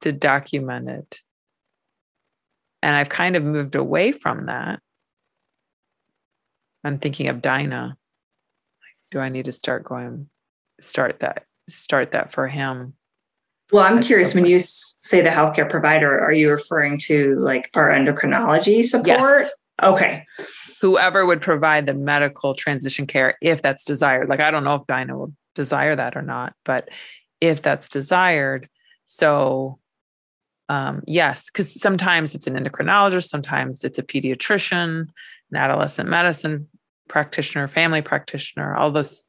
to 0.00 0.12
document 0.12 0.88
it. 0.88 1.20
And 2.82 2.96
I've 2.96 3.08
kind 3.08 3.36
of 3.36 3.44
moved 3.44 3.76
away 3.76 4.10
from 4.10 4.46
that 4.46 4.80
I'm 6.84 6.98
thinking 6.98 7.28
of 7.28 7.42
Dinah. 7.42 7.96
Do 9.10 9.20
I 9.20 9.28
need 9.28 9.44
to 9.44 9.52
start 9.52 9.84
going, 9.84 10.28
start 10.80 11.20
that, 11.20 11.44
start 11.68 12.12
that 12.12 12.32
for 12.32 12.48
him? 12.48 12.94
Well, 13.70 13.84
I'm 13.84 14.02
curious 14.02 14.34
when 14.34 14.44
you 14.44 14.58
say 14.60 15.22
the 15.22 15.30
healthcare 15.30 15.68
provider, 15.70 16.20
are 16.20 16.32
you 16.32 16.50
referring 16.50 16.98
to 17.00 17.36
like 17.40 17.70
our 17.74 17.88
endocrinology 17.88 18.82
support? 18.84 19.06
Yes. 19.06 19.50
Okay. 19.82 20.26
Whoever 20.80 21.24
would 21.24 21.40
provide 21.40 21.86
the 21.86 21.94
medical 21.94 22.54
transition 22.54 23.06
care, 23.06 23.34
if 23.40 23.62
that's 23.62 23.84
desired. 23.84 24.28
Like, 24.28 24.40
I 24.40 24.50
don't 24.50 24.64
know 24.64 24.74
if 24.74 24.86
Dinah 24.86 25.16
will 25.16 25.32
desire 25.54 25.96
that 25.96 26.16
or 26.16 26.22
not, 26.22 26.54
but 26.64 26.88
if 27.40 27.62
that's 27.62 27.88
desired. 27.88 28.68
So, 29.04 29.78
um, 30.72 31.02
yes, 31.06 31.50
because 31.50 31.78
sometimes 31.78 32.34
it's 32.34 32.46
an 32.46 32.54
endocrinologist, 32.54 33.28
sometimes 33.28 33.84
it's 33.84 33.98
a 33.98 34.02
pediatrician, 34.02 35.06
an 35.50 35.56
adolescent 35.56 36.08
medicine 36.08 36.66
practitioner, 37.08 37.68
family 37.68 38.00
practitioner, 38.00 38.74
all 38.74 38.90
those 38.90 39.26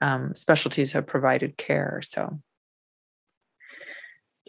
um, 0.00 0.34
specialties 0.34 0.92
have 0.92 1.06
provided 1.06 1.58
care. 1.58 2.00
So 2.02 2.40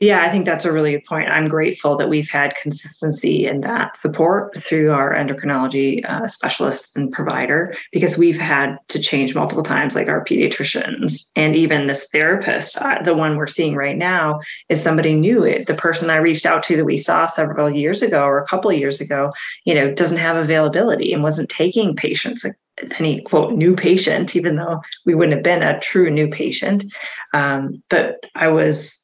yeah, 0.02 0.24
I 0.24 0.30
think 0.30 0.46
that's 0.46 0.66
a 0.66 0.72
really 0.72 0.92
good 0.92 1.06
point. 1.06 1.30
I'm 1.30 1.48
grateful 1.48 1.98
that 1.98 2.10
we've 2.10 2.30
had 2.30 2.56
consistency 2.62 3.46
in 3.46 3.62
that 3.62 3.98
support 4.02 4.64
through 4.64 4.92
our 4.92 5.14
endocrinology 5.14 6.06
uh, 6.06 6.28
specialist 6.28 6.96
and 6.96 7.12
provider 7.12 7.76
because 7.92 8.18
we've 8.18 8.40
had 8.40 8.78
to 8.90 9.00
change 9.00 9.36
multiple 9.36 9.64
times, 9.64 9.96
like 9.96 10.08
our 10.08 10.24
pediatricians 10.24 11.30
and 11.36 11.56
even 11.56 11.88
this 11.88 12.08
therapist. 12.12 12.78
Uh, 12.78 13.02
the 13.04 13.14
one 13.14 13.36
we're 13.36 13.48
seeing 13.48 13.76
right 13.76 13.98
now 13.98 14.40
is 14.70 14.82
somebody 14.82 15.14
new. 15.14 15.44
It 15.44 15.68
the 15.68 15.74
person 15.74 16.10
I 16.10 16.18
reached 16.18 16.46
out 16.46 16.64
to 16.64 16.78
that 16.78 16.86
we 16.86 16.98
saw 16.98 17.28
several 17.28 17.70
years 17.70 18.02
ago 18.02 18.24
or 18.24 18.40
a 18.40 18.48
couple 18.48 18.72
of 18.72 18.78
years 18.78 19.02
ago, 19.02 19.34
you 19.66 19.76
know, 19.76 19.94
doesn't 19.94 20.18
have 20.18 20.38
availability 20.38 21.12
and 21.14 21.24
wasn't 21.24 21.50
taking 21.50 21.96
patients 21.96 22.46
any 22.98 23.22
quote 23.22 23.54
new 23.54 23.76
patient, 23.76 24.36
even 24.36 24.56
though 24.56 24.82
we 25.06 25.16
wouldn't 25.16 25.36
have 25.36 25.44
been 25.44 25.64
a 25.64 25.80
true 25.80 26.10
new 26.10 26.30
patient. 26.30 26.86
Um, 27.34 27.84
but 27.90 28.26
I 28.36 28.48
was 28.48 28.99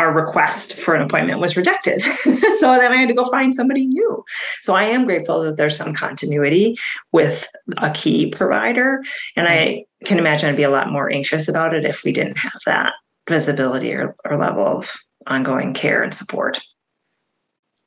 our 0.00 0.14
request 0.14 0.80
for 0.80 0.94
an 0.94 1.02
appointment 1.02 1.40
was 1.40 1.58
rejected. 1.58 2.00
so 2.58 2.78
then 2.78 2.90
I 2.90 2.96
had 2.96 3.08
to 3.08 3.14
go 3.14 3.24
find 3.24 3.54
somebody 3.54 3.86
new. 3.86 4.24
So 4.62 4.74
I 4.74 4.84
am 4.84 5.04
grateful 5.04 5.42
that 5.42 5.58
there's 5.58 5.76
some 5.76 5.92
continuity 5.92 6.78
with 7.12 7.46
a 7.76 7.90
key 7.90 8.30
provider. 8.30 9.02
And 9.36 9.46
I 9.46 9.84
can 10.06 10.18
imagine 10.18 10.48
I'd 10.48 10.56
be 10.56 10.62
a 10.62 10.70
lot 10.70 10.90
more 10.90 11.12
anxious 11.12 11.48
about 11.48 11.74
it 11.74 11.84
if 11.84 12.02
we 12.02 12.12
didn't 12.12 12.38
have 12.38 12.60
that 12.64 12.94
visibility 13.28 13.92
or, 13.92 14.16
or 14.24 14.38
level 14.38 14.66
of 14.66 14.90
ongoing 15.26 15.74
care 15.74 16.02
and 16.02 16.14
support. 16.14 16.58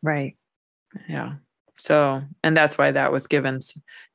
Right. 0.03 0.37
Yeah. 1.09 1.33
So, 1.77 2.21
and 2.43 2.55
that's 2.55 2.77
why 2.77 2.91
that 2.91 3.11
was 3.11 3.25
given, 3.25 3.57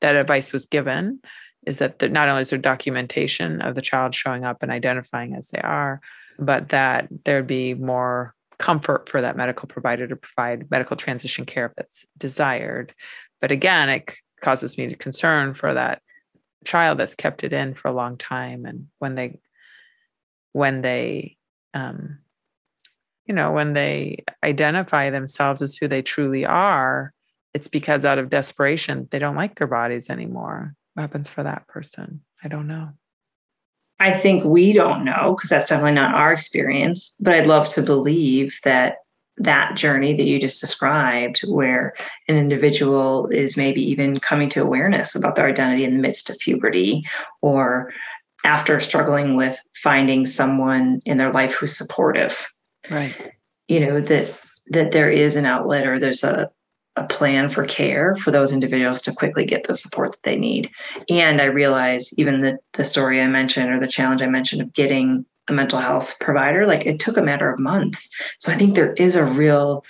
that 0.03 0.15
advice 0.15 0.53
was 0.53 0.67
given 0.67 1.19
is 1.67 1.79
that 1.79 2.13
not 2.13 2.29
only 2.29 2.43
is 2.43 2.51
there 2.51 2.61
documentation 2.61 3.61
of 3.61 3.75
the 3.75 3.83
child 3.83 4.15
showing 4.15 4.45
up 4.45 4.63
and 4.63 4.71
identifying 4.71 5.35
as 5.35 5.49
they 5.49 5.61
are, 5.61 6.01
but 6.39 6.71
that 6.71 7.09
there'd 7.25 7.47
be 7.47 7.75
more 7.75 8.35
comfort 8.59 9.09
for 9.09 9.21
that 9.21 9.37
medical 9.37 9.69
provider 9.69 10.07
to 10.07 10.17
provide 10.17 10.71
medical 10.71 10.97
transition 10.97 11.45
care 11.45 11.67
if 11.67 11.75
that's 11.77 12.05
desired. 12.17 12.95
But 13.41 13.53
again, 13.53 13.89
it 13.89 14.13
causes 14.41 14.77
me 14.77 14.89
to 14.89 14.97
concern 14.97 15.55
for 15.55 15.75
that 15.75 16.03
child 16.65 16.99
that's 16.99 17.15
kept 17.15 17.45
it 17.45 17.53
in 17.53 17.75
for 17.75 17.89
a 17.89 17.95
long 17.95 18.17
time 18.17 18.67
and 18.67 18.89
when 18.99 19.15
they 19.15 19.39
when 20.53 20.83
they 20.83 21.37
um 21.73 22.19
you 23.29 23.35
know, 23.35 23.53
when 23.53 23.75
they 23.75 24.25
identify 24.43 25.11
themselves 25.11 25.61
as 25.61 25.77
who 25.77 25.87
they 25.87 26.01
truly 26.01 26.47
are, 26.47 27.13
it's 27.53 27.69
because 27.69 28.07
out 28.07 28.19
of 28.19 28.31
desperation, 28.31 29.07
they 29.11 29.19
don't 29.19 29.37
like 29.37 29.59
their 29.59 29.67
bodies 29.67 30.09
anymore. 30.09 30.75
What 30.95 31.03
happens 31.03 31.29
for 31.29 31.43
that 31.43 31.69
person? 31.69 32.23
I 32.43 32.49
don't 32.49 32.67
know. 32.67 32.93
I 34.01 34.13
think 34.13 34.45
we 34.45 34.73
don't 34.73 35.05
know 35.05 35.35
because 35.37 35.51
that's 35.51 35.69
definitely 35.69 35.93
not 35.93 36.15
our 36.15 36.33
experience, 36.33 37.15
but 37.21 37.35
I'd 37.35 37.47
love 37.47 37.69
to 37.71 37.83
believe 37.83 38.59
that 38.65 38.99
that 39.39 39.77
journey 39.77 40.15
that 40.15 40.27
you 40.27 40.41
just 40.41 40.61
described, 40.61 41.41
where 41.49 41.95
an 42.29 42.37
individual 42.37 43.29
is 43.29 43.57
maybe 43.57 43.81
even 43.83 44.21
coming 44.21 44.49
to 44.51 44.63
awareness 44.63 45.15
about 45.15 45.37
their 45.37 45.47
identity 45.47 45.85
in 45.85 45.95
the 45.95 46.03
midst 46.03 46.29
of 46.29 46.39
puberty 46.39 47.05
or 47.41 47.93
after 48.45 48.81
struggling 48.81 49.37
with 49.37 49.59
finding 49.75 50.27
someone 50.27 51.01
in 51.05 51.19
their 51.19 51.33
life 51.33 51.55
who's 51.55 51.77
supportive. 51.77 52.47
Right. 52.91 53.15
You 53.69 53.81
know, 53.81 54.01
that 54.01 54.41
that 54.71 54.93
there 54.93 55.11
is 55.11 55.37
an 55.37 55.47
outlet 55.47 55.87
or 55.87 55.99
there's 55.99 56.25
a 56.25 56.51
a 56.99 57.07
plan 57.07 57.51
for 57.51 57.65
care 57.65 58.17
for 58.17 58.31
those 58.31 58.53
individuals 58.53 59.03
to 59.03 59.13
quickly 59.13 59.45
get 59.45 59.67
the 59.67 59.77
support 59.77 60.13
that 60.13 60.23
they 60.23 60.37
need. 60.37 60.71
And 61.09 61.41
I 61.41 61.45
realize 61.45 62.13
even 62.19 62.39
the, 62.39 62.59
the 62.73 62.85
story 62.85 63.21
I 63.21 63.27
mentioned 63.27 63.71
or 63.71 63.81
the 63.81 63.87
challenge 63.87 64.23
I 64.23 64.27
mentioned 64.27 64.63
of 64.63 64.73
getting 64.73 65.25
a 65.49 65.53
mental 65.53 65.79
health 65.79 66.17
provider, 66.21 66.67
like 66.67 66.87
it 66.87 67.01
took 67.01 67.17
a 67.17 67.23
matter 67.23 67.51
of 67.51 67.59
months. 67.59 68.11
So 68.39 68.53
I 68.53 68.57
think 68.57 68.75
there 68.75 68.93
is 68.95 69.17
a 69.17 69.25
real 69.25 69.85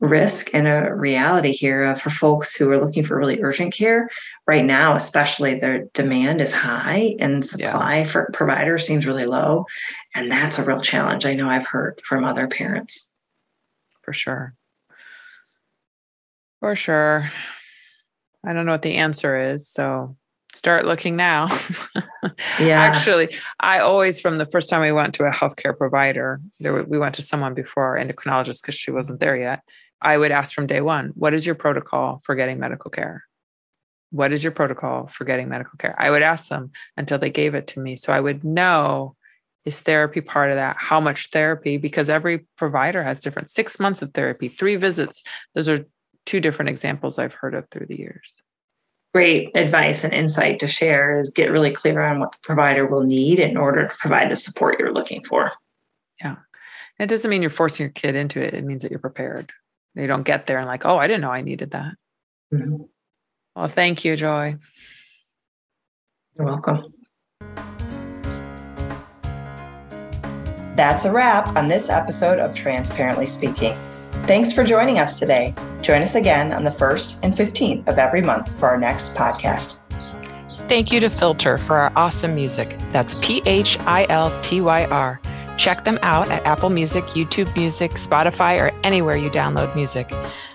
risk 0.00 0.52
and 0.52 0.66
a 0.66 0.92
reality 0.94 1.52
here 1.52 1.84
uh, 1.84 1.94
for 1.94 2.10
folks 2.10 2.56
who 2.56 2.68
are 2.70 2.84
looking 2.84 3.04
for 3.04 3.16
really 3.16 3.40
urgent 3.40 3.72
care 3.72 4.10
right 4.48 4.64
now 4.64 4.96
especially 4.96 5.60
their 5.60 5.84
demand 5.94 6.40
is 6.40 6.52
high 6.52 7.14
and 7.20 7.46
supply 7.46 7.98
yeah. 7.98 8.04
for 8.04 8.28
providers 8.32 8.84
seems 8.84 9.06
really 9.06 9.26
low 9.26 9.64
and 10.16 10.28
that's 10.28 10.58
a 10.58 10.64
real 10.64 10.80
challenge 10.80 11.24
i 11.24 11.34
know 11.34 11.48
i've 11.48 11.68
heard 11.68 12.00
from 12.02 12.24
other 12.24 12.48
parents 12.48 13.14
for 14.02 14.12
sure 14.12 14.56
for 16.62 16.76
sure. 16.76 17.28
I 18.46 18.52
don't 18.52 18.66
know 18.66 18.72
what 18.72 18.82
the 18.82 18.94
answer 18.94 19.50
is. 19.50 19.68
So 19.68 20.16
start 20.54 20.86
looking 20.86 21.16
now. 21.16 21.48
yeah. 22.60 22.80
Actually, 22.80 23.34
I 23.58 23.80
always, 23.80 24.20
from 24.20 24.38
the 24.38 24.46
first 24.46 24.70
time 24.70 24.80
we 24.80 24.92
went 24.92 25.12
to 25.14 25.24
a 25.24 25.32
healthcare 25.32 25.76
provider, 25.76 26.40
there 26.60 26.84
we 26.84 27.00
went 27.00 27.16
to 27.16 27.22
someone 27.22 27.54
before 27.54 27.84
our 27.84 28.04
endocrinologist 28.04 28.62
because 28.62 28.76
she 28.76 28.92
wasn't 28.92 29.18
there 29.18 29.36
yet. 29.36 29.62
I 30.00 30.16
would 30.16 30.30
ask 30.30 30.54
from 30.54 30.68
day 30.68 30.80
one, 30.80 31.10
what 31.16 31.34
is 31.34 31.44
your 31.44 31.56
protocol 31.56 32.22
for 32.24 32.36
getting 32.36 32.60
medical 32.60 32.92
care? 32.92 33.24
What 34.10 34.32
is 34.32 34.44
your 34.44 34.52
protocol 34.52 35.08
for 35.08 35.24
getting 35.24 35.48
medical 35.48 35.76
care? 35.78 35.96
I 35.98 36.10
would 36.10 36.22
ask 36.22 36.46
them 36.46 36.70
until 36.96 37.18
they 37.18 37.30
gave 37.30 37.56
it 37.56 37.66
to 37.68 37.80
me. 37.80 37.96
So 37.96 38.12
I 38.12 38.20
would 38.20 38.44
know 38.44 39.16
is 39.64 39.80
therapy 39.80 40.20
part 40.20 40.50
of 40.50 40.56
that? 40.56 40.76
How 40.78 41.00
much 41.00 41.30
therapy? 41.30 41.76
Because 41.76 42.08
every 42.08 42.46
provider 42.56 43.02
has 43.02 43.20
different 43.20 43.50
six 43.50 43.78
months 43.78 44.02
of 44.02 44.12
therapy, 44.12 44.48
three 44.48 44.76
visits. 44.76 45.22
Those 45.54 45.68
are 45.68 45.86
two 46.26 46.40
different 46.40 46.68
examples 46.68 47.18
I've 47.18 47.34
heard 47.34 47.54
of 47.54 47.68
through 47.70 47.86
the 47.86 47.98
years. 47.98 48.32
Great 49.14 49.50
advice 49.54 50.04
and 50.04 50.14
insight 50.14 50.58
to 50.60 50.66
share 50.66 51.20
is 51.20 51.30
get 51.30 51.50
really 51.50 51.70
clear 51.70 52.00
on 52.00 52.18
what 52.18 52.32
the 52.32 52.38
provider 52.42 52.86
will 52.86 53.02
need 53.02 53.38
in 53.38 53.56
order 53.56 53.88
to 53.88 53.94
provide 53.98 54.30
the 54.30 54.36
support 54.36 54.78
you're 54.78 54.92
looking 54.92 55.22
for. 55.24 55.52
Yeah. 56.20 56.36
It 56.98 57.08
doesn't 57.08 57.28
mean 57.28 57.42
you're 57.42 57.50
forcing 57.50 57.84
your 57.84 57.92
kid 57.92 58.16
into 58.16 58.40
it. 58.40 58.54
It 58.54 58.64
means 58.64 58.82
that 58.82 58.90
you're 58.90 59.00
prepared. 59.00 59.52
They 59.94 60.06
don't 60.06 60.22
get 60.22 60.46
there 60.46 60.58
and 60.58 60.66
like, 60.66 60.86
oh, 60.86 60.96
I 60.96 61.06
didn't 61.06 61.20
know 61.20 61.30
I 61.30 61.42
needed 61.42 61.72
that. 61.72 61.94
Mm-hmm. 62.52 62.82
Well, 63.54 63.68
thank 63.68 64.04
you, 64.04 64.16
Joy. 64.16 64.56
You're 66.38 66.46
welcome. 66.46 66.94
That's 70.74 71.04
a 71.04 71.12
wrap 71.12 71.54
on 71.54 71.68
this 71.68 71.90
episode 71.90 72.38
of 72.38 72.54
Transparently 72.54 73.26
Speaking. 73.26 73.76
Thanks 74.24 74.52
for 74.52 74.62
joining 74.62 75.00
us 75.00 75.18
today. 75.18 75.52
Join 75.82 76.00
us 76.00 76.14
again 76.14 76.52
on 76.52 76.62
the 76.64 76.70
1st 76.70 77.18
and 77.24 77.36
15th 77.36 77.88
of 77.88 77.98
every 77.98 78.22
month 78.22 78.56
for 78.58 78.68
our 78.68 78.78
next 78.78 79.16
podcast. 79.16 79.80
Thank 80.68 80.92
you 80.92 81.00
to 81.00 81.10
Philtyr 81.10 81.58
for 81.58 81.76
our 81.76 81.92
awesome 81.96 82.34
music. 82.34 82.78
That's 82.90 83.16
P 83.20 83.42
H 83.46 83.78
I 83.80 84.06
L 84.08 84.32
T 84.42 84.60
Y 84.60 84.84
R. 84.86 85.20
Check 85.58 85.84
them 85.84 85.98
out 86.02 86.30
at 86.30 86.46
Apple 86.46 86.70
Music, 86.70 87.02
YouTube 87.06 87.54
Music, 87.56 87.90
Spotify, 87.92 88.60
or 88.60 88.70
anywhere 88.84 89.16
you 89.16 89.28
download 89.28 89.74
music. 89.74 90.10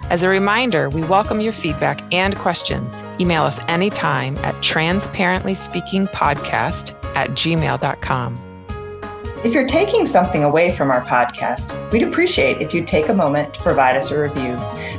As 0.09 0.23
a 0.23 0.29
reminder, 0.29 0.87
we 0.89 1.03
welcome 1.03 1.41
your 1.41 1.53
feedback 1.53 2.01
and 2.13 2.37
questions. 2.37 3.03
Email 3.19 3.43
us 3.43 3.59
anytime 3.67 4.37
at 4.37 4.55
transparentlyspeakingpodcast 4.55 7.15
at 7.15 7.29
gmail.com. 7.31 8.46
If 9.45 9.53
you're 9.53 9.67
taking 9.67 10.07
something 10.07 10.43
away 10.43 10.71
from 10.71 10.89
our 10.89 11.01
podcast, 11.01 11.91
we'd 11.91 12.01
appreciate 12.01 12.59
if 12.59 12.73
you'd 12.73 12.87
take 12.87 13.09
a 13.09 13.13
moment 13.13 13.53
to 13.53 13.59
provide 13.61 13.95
us 13.95 14.09
a 14.09 14.19
review. 14.19 14.55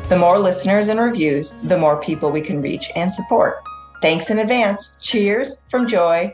The 0.09 0.17
more 0.17 0.39
listeners 0.39 0.89
and 0.89 1.01
reviews, 1.01 1.61
the 1.63 1.77
more 1.77 2.01
people 2.01 2.31
we 2.31 2.41
can 2.41 2.63
reach 2.63 2.89
and 2.95 3.13
support. 3.13 3.63
Thanks 4.01 4.31
in 4.31 4.39
advance. 4.39 4.97
Cheers 5.01 5.65
from 5.69 5.89
Joy 5.89 6.33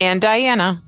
and 0.00 0.20
Diana. 0.20 0.82